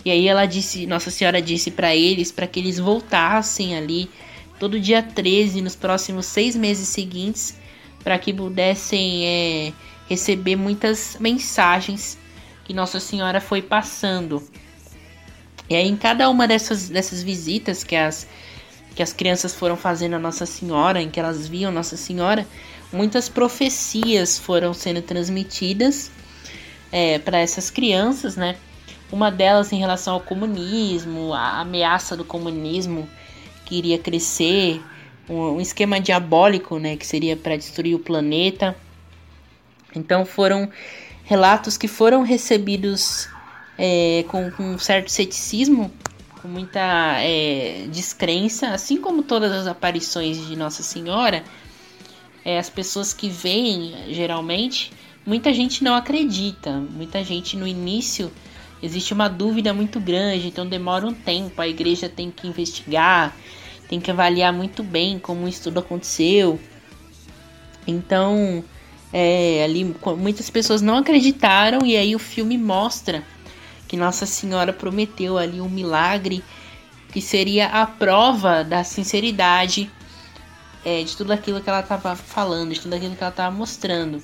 E 0.09 0.11
aí 0.11 0.27
ela 0.27 0.47
disse, 0.47 0.87
Nossa 0.87 1.11
Senhora 1.11 1.42
disse 1.42 1.71
para 1.71 1.94
eles 1.94 2.33
para 2.33 2.47
que 2.47 2.59
eles 2.59 2.79
voltassem 2.79 3.77
ali 3.77 4.09
todo 4.59 4.81
dia 4.81 5.03
13 5.03 5.61
nos 5.61 5.77
próximos 5.77 6.25
seis 6.25 6.57
meses 6.57 6.88
seguintes 6.88 7.59
para 8.03 8.18
que 8.18 8.33
pudessem 8.33 9.27
é, 9.27 9.73
receber 10.09 10.57
muitas 10.57 11.18
mensagens 11.21 12.16
que 12.64 12.73
Nossa 12.73 12.99
Senhora 13.01 13.38
foi 13.38 13.61
passando. 13.61 14.42
E 15.68 15.77
aí, 15.77 15.87
em 15.87 15.94
cada 15.94 16.31
uma 16.31 16.49
dessas, 16.49 16.88
dessas 16.88 17.23
visitas 17.23 17.85
que 17.85 17.94
as, 17.94 18.27
que 18.97 19.03
as 19.03 19.12
crianças 19.12 19.55
foram 19.55 19.77
fazendo 19.77 20.14
a 20.14 20.18
Nossa 20.18 20.47
Senhora, 20.47 21.03
em 21.03 21.11
que 21.11 21.21
elas 21.21 21.47
viam 21.47 21.71
Nossa 21.71 21.99
Senhora, 21.99 22.49
muitas 22.90 23.29
profecias 23.29 24.38
foram 24.38 24.73
sendo 24.73 25.03
transmitidas 25.03 26.11
é, 26.90 27.18
para 27.18 27.40
essas 27.40 27.68
crianças, 27.68 28.35
né? 28.35 28.57
Uma 29.11 29.31
delas 29.31 29.73
em 29.73 29.79
relação 29.79 30.14
ao 30.14 30.21
comunismo, 30.21 31.33
a 31.33 31.61
ameaça 31.61 32.16
do 32.16 32.25
comunismo 32.25 33.09
que 33.64 33.77
iria 33.77 33.99
crescer, 33.99 34.83
um, 35.29 35.61
esquema 35.61 36.01
diabólico, 36.01 36.79
né, 36.79 36.97
que 36.97 37.07
seria 37.07 37.37
para 37.37 37.57
destruir 37.57 37.94
o 37.94 37.99
planeta. 37.99 38.77
Então 39.94 40.25
foram 40.25 40.71
relatos 41.25 41.77
que 41.77 41.88
foram 41.88 42.23
recebidos 42.23 43.29
é, 43.77 44.25
com, 44.29 44.51
com, 44.51 44.75
um 44.75 44.79
certo 44.79 45.11
ceticismo, 45.11 45.90
com 46.40 46.49
muita 46.49 46.81
é, 47.21 47.87
descrença, 47.90 48.68
assim 48.71 48.97
como 48.97 49.23
todas 49.23 49.53
as 49.53 49.66
aparições 49.66 50.47
de 50.47 50.57
Nossa 50.57 50.83
Senhora. 50.83 51.44
É, 52.44 52.59
as 52.59 52.71
pessoas 52.71 53.12
que 53.12 53.29
veem, 53.29 53.94
geralmente, 54.14 54.92
muita 55.27 55.53
gente 55.53 55.85
não 55.85 55.94
acredita. 55.94 56.73
Muita 56.73 57.23
gente 57.23 57.57
no 57.57 57.66
início 57.66 58.31
existe 58.83 59.12
uma 59.12 59.29
dúvida 59.29 59.73
muito 59.75 59.99
grande, 60.01 60.49
então 60.49 60.67
demora 60.67 61.07
um 61.07 61.14
tempo. 61.14 61.61
A 61.61 61.69
igreja 61.69 62.09
tem 62.09 62.31
que 62.31 62.47
investigar, 62.47 63.37
tem 63.88 64.01
que 64.01 64.11
avaliar 64.11 64.53
muito 64.53 64.83
bem 64.83 65.19
como 65.19 65.49
isso 65.49 65.64
tudo 65.64 65.81
aconteceu. 65.81 66.61
Então, 67.87 68.62
é, 69.12 69.64
ali 69.64 69.95
muitas 70.17 70.51
pessoas 70.51 70.83
não 70.83 70.99
acreditaram 70.99 71.85
e 71.85 71.97
aí 71.97 72.14
o 72.14 72.19
filme 72.19 72.59
mostra 72.59 73.25
que 73.87 73.97
Nossa 73.97 74.27
Senhora 74.27 74.73
prometeu 74.73 75.38
ali 75.38 75.61
um 75.61 75.69
milagre 75.69 76.45
que 77.11 77.23
seria 77.23 77.69
a 77.69 77.87
prova 77.87 78.62
da 78.62 78.85
sinceridade 78.85 79.91
é, 80.85 81.03
de 81.03 81.17
tudo 81.17 81.33
aquilo 81.33 81.61
que 81.61 81.69
ela 81.69 81.81
estava 81.81 82.14
falando, 82.14 82.75
de 82.75 82.81
tudo 82.81 82.95
aquilo 82.95 83.17
que 83.17 83.23
ela 83.23 83.31
estava 83.31 83.55
mostrando. 83.55 84.23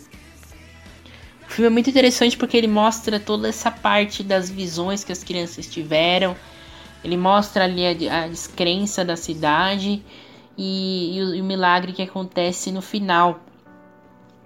O 1.48 1.52
filme 1.52 1.66
é 1.66 1.70
muito 1.70 1.90
interessante 1.90 2.37
porque 2.37 2.57
ele 2.57 2.66
mostra 2.66 3.20
toda 3.20 3.48
essa 3.48 3.70
parte 3.70 4.22
das 4.22 4.50
visões 4.50 5.04
que 5.04 5.12
as 5.12 5.22
crianças 5.22 5.66
tiveram, 5.66 6.35
ele 7.04 7.18
mostra 7.18 7.64
ali 7.64 7.87
a, 7.87 8.24
a 8.24 8.28
descrença 8.28 9.04
da 9.04 9.14
cidade 9.14 10.02
e, 10.57 11.16
e, 11.16 11.22
o, 11.22 11.35
e, 11.35 11.40
o, 11.42 11.44
milagre 11.44 11.92
que 11.92 12.00
acontece 12.00 12.72
no 12.72 12.80
final. 12.80 13.40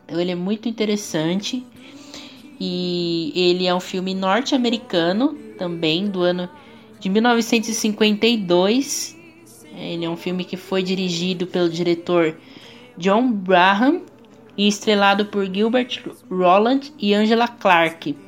Então, 0.05 0.21
ele 0.21 0.33
é 0.33 0.35
muito 0.35 0.69
interessante 0.69 1.65
e 2.59 3.33
ele 3.37 3.67
é 3.67 3.75
um 3.75 3.81
filme 3.81 4.13
norte-americano 4.13 5.35
também 5.57 6.09
do 6.09 6.23
ano 6.23 6.49
de 6.99 7.09
1952. 7.09 9.17
Ele 9.77 10.05
é 10.05 10.11
um 10.11 10.17
filme 10.17 10.45
que 10.45 10.57
foi 10.57 10.83
dirigido 10.83 11.47
pelo 11.47 11.69
diretor 11.69 12.37
John 12.97 13.31
Braham 13.31 14.03
e 14.59 14.67
estrelado 14.67 15.27
por 15.27 15.47
Gilbert 15.47 16.03
Roland 16.29 16.93
e 16.99 17.15
Angela 17.15 17.47
Clarke. 17.47 18.19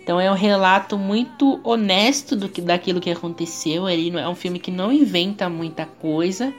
Então 0.00 0.20
é 0.20 0.28
um 0.30 0.34
relato 0.34 0.98
muito 0.98 1.60
honesto 1.62 2.34
do 2.34 2.48
que, 2.48 2.60
daquilo 2.60 3.00
que 3.00 3.10
aconteceu. 3.10 3.88
Ele 3.88 4.18
é 4.18 4.28
um 4.28 4.34
filme 4.34 4.58
que 4.58 4.72
não 4.72 4.92
inventa 4.92 5.48
muita 5.48 5.86
coisa. 5.86 6.52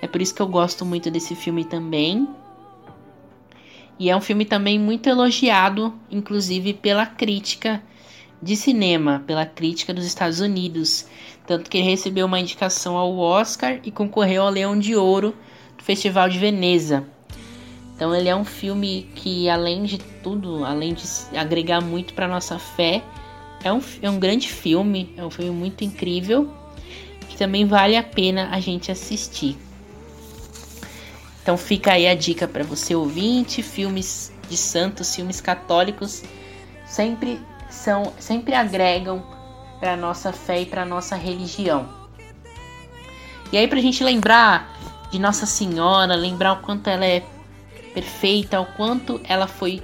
É 0.00 0.06
por 0.06 0.22
isso 0.22 0.34
que 0.34 0.40
eu 0.40 0.46
gosto 0.46 0.86
muito 0.86 1.10
desse 1.10 1.34
filme 1.34 1.64
também. 1.64 2.28
E 3.98 4.08
é 4.08 4.16
um 4.16 4.20
filme 4.20 4.44
também 4.44 4.78
muito 4.78 5.08
elogiado, 5.08 5.92
inclusive 6.08 6.72
pela 6.72 7.04
crítica 7.04 7.82
de 8.40 8.54
cinema, 8.56 9.24
pela 9.26 9.44
crítica 9.44 9.92
dos 9.92 10.06
Estados 10.06 10.40
Unidos. 10.40 11.06
Tanto 11.44 11.68
que 11.68 11.76
ele 11.76 11.90
recebeu 11.90 12.24
uma 12.24 12.38
indicação 12.38 12.96
ao 12.96 13.18
Oscar 13.18 13.80
e 13.82 13.90
concorreu 13.90 14.42
ao 14.44 14.50
Leão 14.50 14.78
de 14.78 14.94
Ouro 14.94 15.34
do 15.76 15.82
Festival 15.82 16.28
de 16.28 16.38
Veneza. 16.38 17.17
Então 17.98 18.14
ele 18.14 18.28
é 18.28 18.36
um 18.36 18.44
filme 18.44 19.10
que, 19.16 19.50
além 19.50 19.82
de 19.82 19.98
tudo, 19.98 20.64
além 20.64 20.94
de 20.94 21.02
agregar 21.36 21.80
muito 21.80 22.14
para 22.14 22.28
nossa 22.28 22.56
fé, 22.56 23.02
é 23.64 23.72
um, 23.72 23.82
é 24.00 24.08
um 24.08 24.20
grande 24.20 24.46
filme, 24.46 25.12
é 25.16 25.24
um 25.24 25.30
filme 25.30 25.50
muito 25.50 25.82
incrível, 25.82 26.48
que 27.28 27.36
também 27.36 27.66
vale 27.66 27.96
a 27.96 28.02
pena 28.04 28.50
a 28.52 28.60
gente 28.60 28.92
assistir. 28.92 29.58
Então 31.42 31.56
fica 31.56 31.94
aí 31.94 32.06
a 32.06 32.14
dica 32.14 32.46
para 32.46 32.62
você 32.62 32.94
ouvinte, 32.94 33.64
filmes 33.64 34.32
de 34.48 34.56
santos, 34.56 35.12
filmes 35.12 35.40
católicos 35.40 36.22
sempre 36.86 37.40
são, 37.68 38.12
sempre 38.20 38.54
agregam 38.54 39.24
para 39.80 39.96
nossa 39.96 40.32
fé 40.32 40.60
e 40.60 40.66
para 40.66 40.84
nossa 40.84 41.16
religião. 41.16 41.88
E 43.50 43.58
aí 43.58 43.66
para 43.66 43.78
a 43.78 43.82
gente 43.82 44.04
lembrar 44.04 44.78
de 45.10 45.18
Nossa 45.18 45.46
Senhora, 45.46 46.14
lembrar 46.14 46.52
o 46.52 46.56
quanto 46.58 46.86
ela 46.88 47.04
é 47.04 47.24
perfeita, 47.98 48.60
o 48.60 48.66
quanto 48.66 49.20
ela 49.24 49.48
foi 49.48 49.82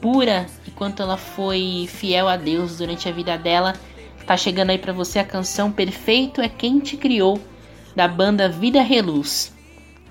pura 0.00 0.46
e 0.66 0.70
quanto 0.70 1.02
ela 1.02 1.18
foi 1.18 1.86
fiel 1.88 2.26
a 2.26 2.36
Deus 2.36 2.78
durante 2.78 3.06
a 3.06 3.12
vida 3.12 3.36
dela. 3.36 3.74
Tá 4.26 4.34
chegando 4.34 4.70
aí 4.70 4.78
para 4.78 4.94
você 4.94 5.18
a 5.18 5.24
canção 5.24 5.70
Perfeito 5.70 6.40
é 6.40 6.48
quem 6.48 6.78
te 6.80 6.96
criou 6.96 7.38
da 7.94 8.08
banda 8.08 8.48
Vida 8.48 8.80
Reluz. 8.80 9.52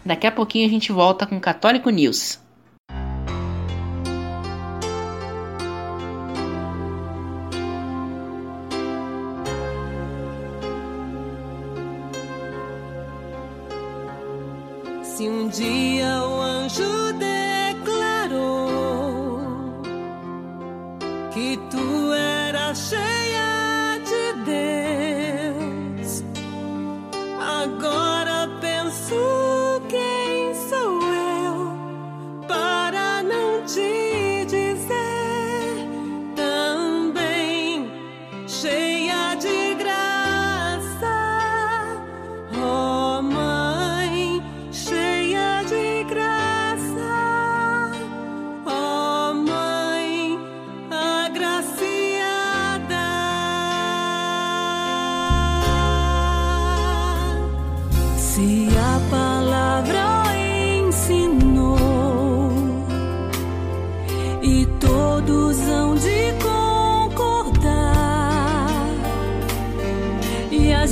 Daqui 0.06 0.28
a 0.28 0.32
pouquinho 0.32 0.68
a 0.68 0.70
gente 0.70 0.92
volta 0.92 1.26
com 1.26 1.40
Católico 1.40 1.90
News. 1.90 2.40
Se 15.02 15.28
um 15.28 15.48
dia 15.48 16.22
o 16.22 16.42
anjo 16.42 17.03
cheia 22.74 23.33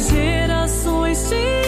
gerações 0.09 1.29
te 1.29 1.60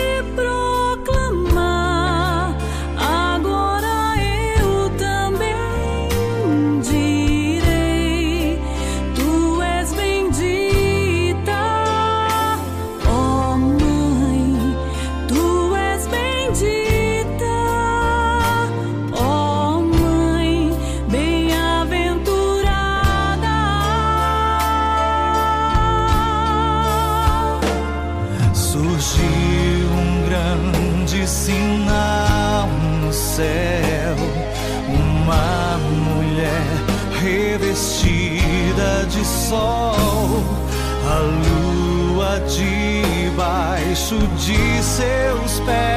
debaixo 44.14 44.28
de 44.38 44.84
seus 44.84 45.60
pés 45.62 45.93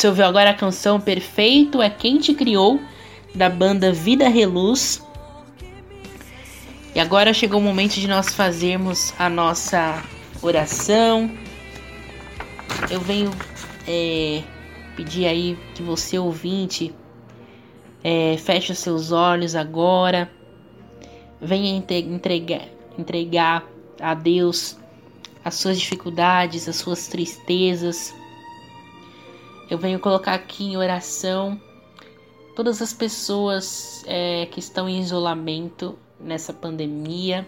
você 0.00 0.08
ouviu 0.08 0.24
agora 0.24 0.48
a 0.48 0.54
canção 0.54 0.98
Perfeito 0.98 1.82
é 1.82 1.90
Quem 1.90 2.18
Te 2.18 2.32
Criou, 2.32 2.80
da 3.34 3.50
banda 3.50 3.92
Vida 3.92 4.30
Reluz. 4.30 5.06
E 6.94 6.98
agora 6.98 7.34
chegou 7.34 7.60
o 7.60 7.62
momento 7.62 7.96
de 7.96 8.08
nós 8.08 8.32
fazermos 8.32 9.12
a 9.18 9.28
nossa 9.28 10.02
oração. 10.40 11.30
Eu 12.90 12.98
venho 13.02 13.30
é, 13.86 14.42
pedir 14.96 15.26
aí 15.26 15.58
que 15.74 15.82
você, 15.82 16.18
ouvinte, 16.18 16.94
é, 18.02 18.38
feche 18.38 18.72
os 18.72 18.78
seus 18.78 19.12
olhos 19.12 19.54
agora. 19.54 20.30
Venha 21.42 21.76
entre- 21.76 21.98
entregar, 21.98 22.68
entregar 22.96 23.66
a 24.00 24.14
Deus 24.14 24.78
as 25.44 25.56
suas 25.56 25.78
dificuldades, 25.78 26.66
as 26.70 26.76
suas 26.76 27.06
tristezas. 27.06 28.18
Eu 29.70 29.78
venho 29.78 30.00
colocar 30.00 30.34
aqui 30.34 30.64
em 30.64 30.76
oração 30.76 31.58
todas 32.56 32.82
as 32.82 32.92
pessoas 32.92 34.02
é, 34.04 34.46
que 34.46 34.58
estão 34.58 34.88
em 34.88 35.00
isolamento 35.00 35.96
nessa 36.18 36.52
pandemia, 36.52 37.46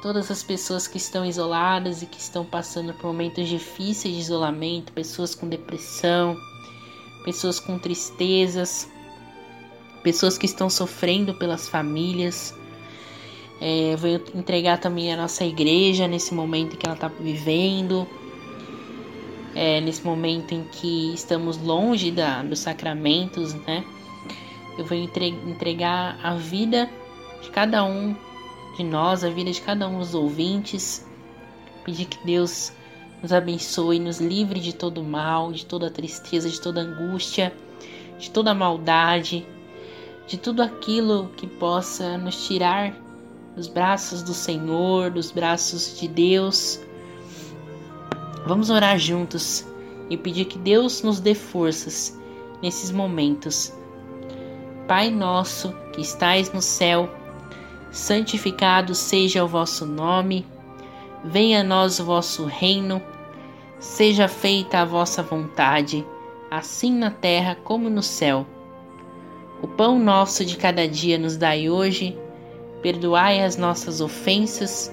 todas 0.00 0.30
as 0.30 0.42
pessoas 0.42 0.88
que 0.88 0.96
estão 0.96 1.26
isoladas 1.26 2.00
e 2.00 2.06
que 2.06 2.18
estão 2.18 2.42
passando 2.42 2.94
por 2.94 3.08
momentos 3.08 3.50
difíceis 3.50 4.14
de 4.14 4.20
isolamento, 4.22 4.94
pessoas 4.94 5.34
com 5.34 5.46
depressão, 5.46 6.38
pessoas 7.22 7.60
com 7.60 7.78
tristezas, 7.78 8.90
pessoas 10.02 10.38
que 10.38 10.46
estão 10.46 10.70
sofrendo 10.70 11.34
pelas 11.34 11.68
famílias. 11.68 12.54
É, 13.60 13.94
venho 13.96 14.22
entregar 14.34 14.78
também 14.78 15.12
a 15.12 15.18
nossa 15.18 15.44
igreja 15.44 16.08
nesse 16.08 16.32
momento 16.32 16.78
que 16.78 16.86
ela 16.86 16.94
está 16.94 17.08
vivendo 17.08 18.08
é, 19.54 19.80
nesse 19.80 20.04
momento 20.04 20.52
em 20.52 20.64
que 20.64 21.12
estamos 21.12 21.58
longe 21.58 22.10
da, 22.10 22.42
dos 22.42 22.60
sacramentos, 22.60 23.54
né? 23.54 23.84
Eu 24.78 24.84
vou 24.84 24.96
entre- 24.96 25.28
entregar 25.28 26.18
a 26.22 26.34
vida 26.34 26.88
de 27.42 27.50
cada 27.50 27.84
um 27.84 28.16
de 28.76 28.84
nós, 28.84 29.22
a 29.22 29.28
vida 29.28 29.50
de 29.50 29.60
cada 29.60 29.86
um 29.86 29.98
dos 29.98 30.14
ouvintes, 30.14 31.06
pedir 31.84 32.06
que 32.06 32.24
Deus 32.24 32.72
nos 33.22 33.32
abençoe, 33.32 33.98
nos 34.00 34.18
livre 34.18 34.58
de 34.58 34.74
todo 34.74 35.02
mal, 35.02 35.52
de 35.52 35.66
toda 35.66 35.90
tristeza, 35.90 36.48
de 36.48 36.60
toda 36.60 36.80
angústia, 36.80 37.52
de 38.18 38.30
toda 38.30 38.54
maldade, 38.54 39.46
de 40.26 40.38
tudo 40.38 40.62
aquilo 40.62 41.30
que 41.36 41.46
possa 41.46 42.16
nos 42.16 42.46
tirar 42.46 42.96
dos 43.54 43.68
braços 43.68 44.22
do 44.22 44.32
Senhor, 44.32 45.10
dos 45.10 45.30
braços 45.30 45.98
de 46.00 46.08
Deus. 46.08 46.80
Vamos 48.46 48.70
orar 48.70 48.98
juntos 48.98 49.64
e 50.10 50.16
pedir 50.16 50.46
que 50.46 50.58
Deus 50.58 51.02
nos 51.02 51.20
dê 51.20 51.34
forças 51.34 52.18
nesses 52.62 52.90
momentos. 52.90 53.72
Pai 54.88 55.10
nosso 55.10 55.72
que 55.92 56.00
estais 56.00 56.52
no 56.52 56.60
céu, 56.60 57.08
santificado 57.90 58.94
seja 58.94 59.44
o 59.44 59.48
vosso 59.48 59.86
nome, 59.86 60.44
venha 61.24 61.60
a 61.60 61.64
nós 61.64 62.00
o 62.00 62.04
vosso 62.04 62.44
reino, 62.44 63.00
seja 63.78 64.26
feita 64.26 64.80
a 64.80 64.84
vossa 64.84 65.22
vontade, 65.22 66.04
assim 66.50 66.92
na 66.92 67.10
terra 67.10 67.56
como 67.62 67.88
no 67.88 68.02
céu. 68.02 68.46
O 69.62 69.68
pão 69.68 69.98
nosso 69.98 70.44
de 70.44 70.56
cada 70.56 70.88
dia 70.88 71.16
nos 71.16 71.36
dai 71.36 71.70
hoje, 71.70 72.18
perdoai 72.82 73.40
as 73.40 73.56
nossas 73.56 74.00
ofensas, 74.00 74.92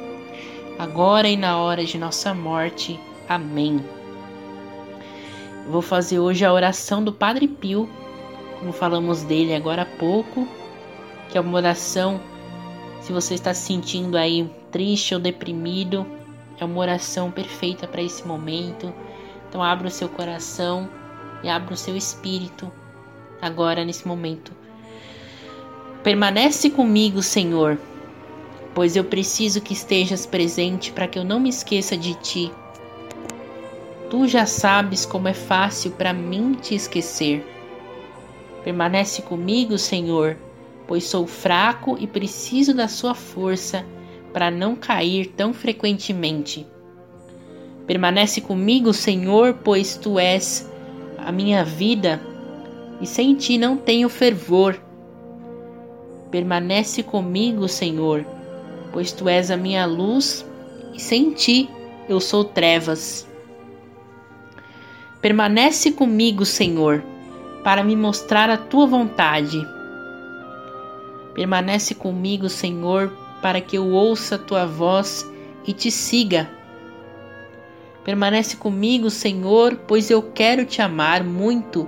agora 0.81 1.29
e 1.29 1.37
na 1.37 1.59
hora 1.59 1.85
de 1.85 1.95
nossa 1.95 2.33
morte. 2.33 2.99
Amém. 3.29 3.85
Vou 5.69 5.79
fazer 5.79 6.17
hoje 6.17 6.43
a 6.43 6.51
oração 6.51 7.03
do 7.03 7.13
Padre 7.13 7.47
Pio, 7.47 7.87
como 8.57 8.73
falamos 8.73 9.21
dele 9.21 9.53
agora 9.53 9.83
há 9.83 9.85
pouco, 9.85 10.47
que 11.29 11.37
é 11.37 11.41
uma 11.41 11.55
oração, 11.55 12.19
se 12.99 13.13
você 13.13 13.35
está 13.35 13.53
se 13.53 13.67
sentindo 13.67 14.17
aí 14.17 14.49
triste 14.71 15.13
ou 15.13 15.19
deprimido, 15.21 16.03
é 16.59 16.65
uma 16.65 16.79
oração 16.79 17.29
perfeita 17.29 17.87
para 17.87 18.01
esse 18.01 18.27
momento. 18.27 18.91
Então 19.47 19.61
abra 19.61 19.87
o 19.87 19.91
seu 19.91 20.09
coração 20.09 20.89
e 21.43 21.49
abra 21.49 21.75
o 21.75 21.77
seu 21.77 21.95
espírito 21.95 22.71
agora 23.39 23.85
nesse 23.85 24.07
momento. 24.07 24.51
Permanece 26.03 26.71
comigo, 26.71 27.21
Senhor, 27.21 27.77
pois 28.73 28.95
eu 28.95 29.03
preciso 29.03 29.61
que 29.61 29.73
estejas 29.73 30.25
presente 30.25 30.91
para 30.91 31.07
que 31.07 31.19
eu 31.19 31.23
não 31.23 31.39
me 31.39 31.49
esqueça 31.49 31.97
de 31.97 32.13
ti. 32.15 32.51
Tu 34.09 34.27
já 34.27 34.45
sabes 34.45 35.05
como 35.05 35.27
é 35.27 35.33
fácil 35.33 35.91
para 35.91 36.13
mim 36.13 36.53
te 36.53 36.75
esquecer. 36.75 37.45
Permanece 38.63 39.21
comigo, 39.21 39.77
Senhor, 39.77 40.37
pois 40.87 41.05
sou 41.05 41.25
fraco 41.25 41.97
e 41.99 42.05
preciso 42.05 42.73
da 42.73 42.87
sua 42.87 43.15
força 43.15 43.85
para 44.33 44.51
não 44.51 44.75
cair 44.75 45.27
tão 45.27 45.53
frequentemente. 45.53 46.67
Permanece 47.87 48.41
comigo, 48.41 48.93
Senhor, 48.93 49.55
pois 49.63 49.97
tu 49.97 50.19
és 50.19 50.69
a 51.17 51.31
minha 51.31 51.63
vida 51.63 52.21
e 53.01 53.07
sem 53.07 53.35
ti 53.35 53.57
não 53.57 53.75
tenho 53.75 54.07
fervor. 54.07 54.79
Permanece 56.29 57.03
comigo, 57.03 57.67
Senhor, 57.67 58.25
pois 58.91 59.11
tu 59.11 59.27
és 59.29 59.49
a 59.51 59.57
minha 59.57 59.85
luz 59.85 60.45
e 60.93 60.99
sem 60.99 61.31
ti 61.31 61.69
eu 62.07 62.19
sou 62.19 62.43
trevas. 62.43 63.27
Permanece 65.21 65.91
comigo, 65.91 66.45
Senhor, 66.45 67.03
para 67.63 67.83
me 67.83 67.95
mostrar 67.95 68.49
a 68.49 68.57
tua 68.57 68.87
vontade. 68.87 69.61
Permanece 71.33 71.95
comigo, 71.95 72.49
Senhor, 72.49 73.15
para 73.41 73.61
que 73.61 73.77
eu 73.77 73.91
ouça 73.91 74.35
a 74.35 74.39
tua 74.39 74.65
voz 74.65 75.29
e 75.65 75.73
te 75.73 75.91
siga. 75.91 76.49
Permanece 78.03 78.57
comigo, 78.57 79.09
Senhor, 79.09 79.75
pois 79.87 80.09
eu 80.09 80.23
quero 80.23 80.65
te 80.65 80.81
amar 80.81 81.23
muito 81.23 81.87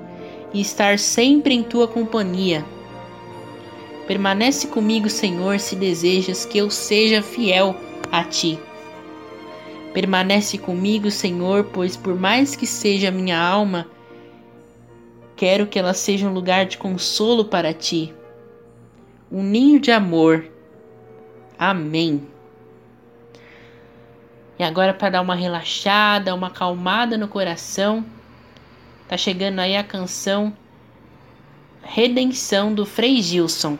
e 0.53 0.61
estar 0.61 0.99
sempre 0.99 1.55
em 1.55 1.63
tua 1.63 1.87
companhia. 1.87 2.63
Permanece 4.07 4.67
comigo, 4.67 5.09
Senhor, 5.09 5.59
se 5.59 5.75
desejas 5.75 6.45
que 6.45 6.57
eu 6.57 6.69
seja 6.69 7.21
fiel 7.21 7.75
a 8.11 8.23
ti. 8.23 8.59
Permanece 9.93 10.57
comigo, 10.57 11.09
Senhor, 11.09 11.65
pois 11.65 11.95
por 11.95 12.15
mais 12.15 12.55
que 12.55 12.65
seja 12.65 13.11
minha 13.11 13.39
alma, 13.39 13.87
quero 15.35 15.67
que 15.67 15.79
ela 15.79 15.93
seja 15.93 16.27
um 16.27 16.33
lugar 16.33 16.65
de 16.65 16.77
consolo 16.77 17.45
para 17.45 17.73
ti, 17.73 18.13
um 19.31 19.43
ninho 19.43 19.79
de 19.79 19.91
amor 19.91 20.51
Amém. 21.57 22.27
E 24.59 24.63
agora 24.63 24.93
para 24.93 25.11
dar 25.11 25.21
uma 25.21 25.33
relaxada, 25.33 26.35
uma 26.35 26.47
acalmada 26.47 27.17
no 27.17 27.27
coração, 27.27 28.05
tá 29.07 29.15
chegando 29.15 29.59
aí 29.59 29.75
a 29.75 29.83
canção 29.83 30.53
Redenção 31.81 32.73
do 32.73 32.85
Frei 32.85 33.21
Gilson. 33.21 33.77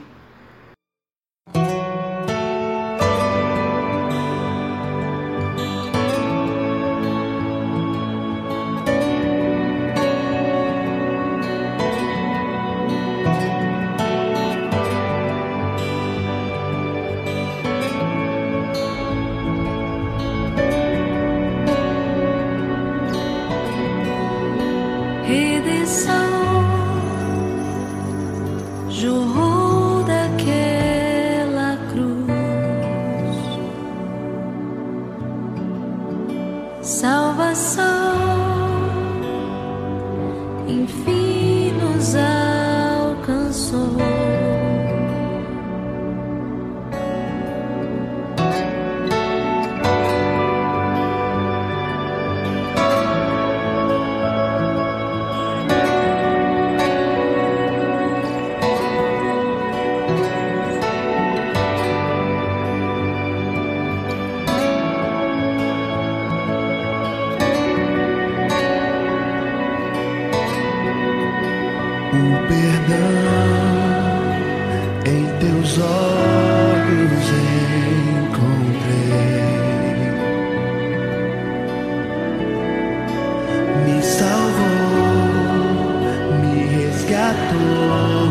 tua 87.49 88.22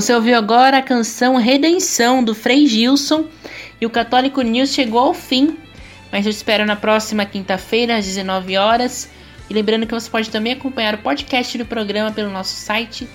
você 0.00 0.14
ouviu 0.14 0.38
agora 0.38 0.78
a 0.78 0.82
canção 0.82 1.34
Redenção 1.34 2.22
do 2.22 2.32
Frei 2.32 2.68
Gilson. 2.68 3.24
E 3.80 3.86
o 3.86 3.90
Católico 3.90 4.40
News 4.42 4.72
chegou 4.72 5.00
ao 5.00 5.12
fim. 5.12 5.58
Mas 6.12 6.24
eu 6.24 6.30
espero 6.30 6.64
na 6.64 6.76
próxima 6.76 7.26
quinta-feira, 7.26 7.96
às 7.96 8.06
19 8.06 8.56
horas. 8.56 9.10
E 9.50 9.54
lembrando 9.54 9.88
que 9.88 9.94
você 9.94 10.08
pode 10.08 10.30
também 10.30 10.52
acompanhar 10.52 10.94
o 10.94 10.98
podcast 10.98 11.58
do 11.58 11.66
programa 11.66 12.12
pelo 12.12 12.30
nosso 12.30 12.54
site 12.54 13.08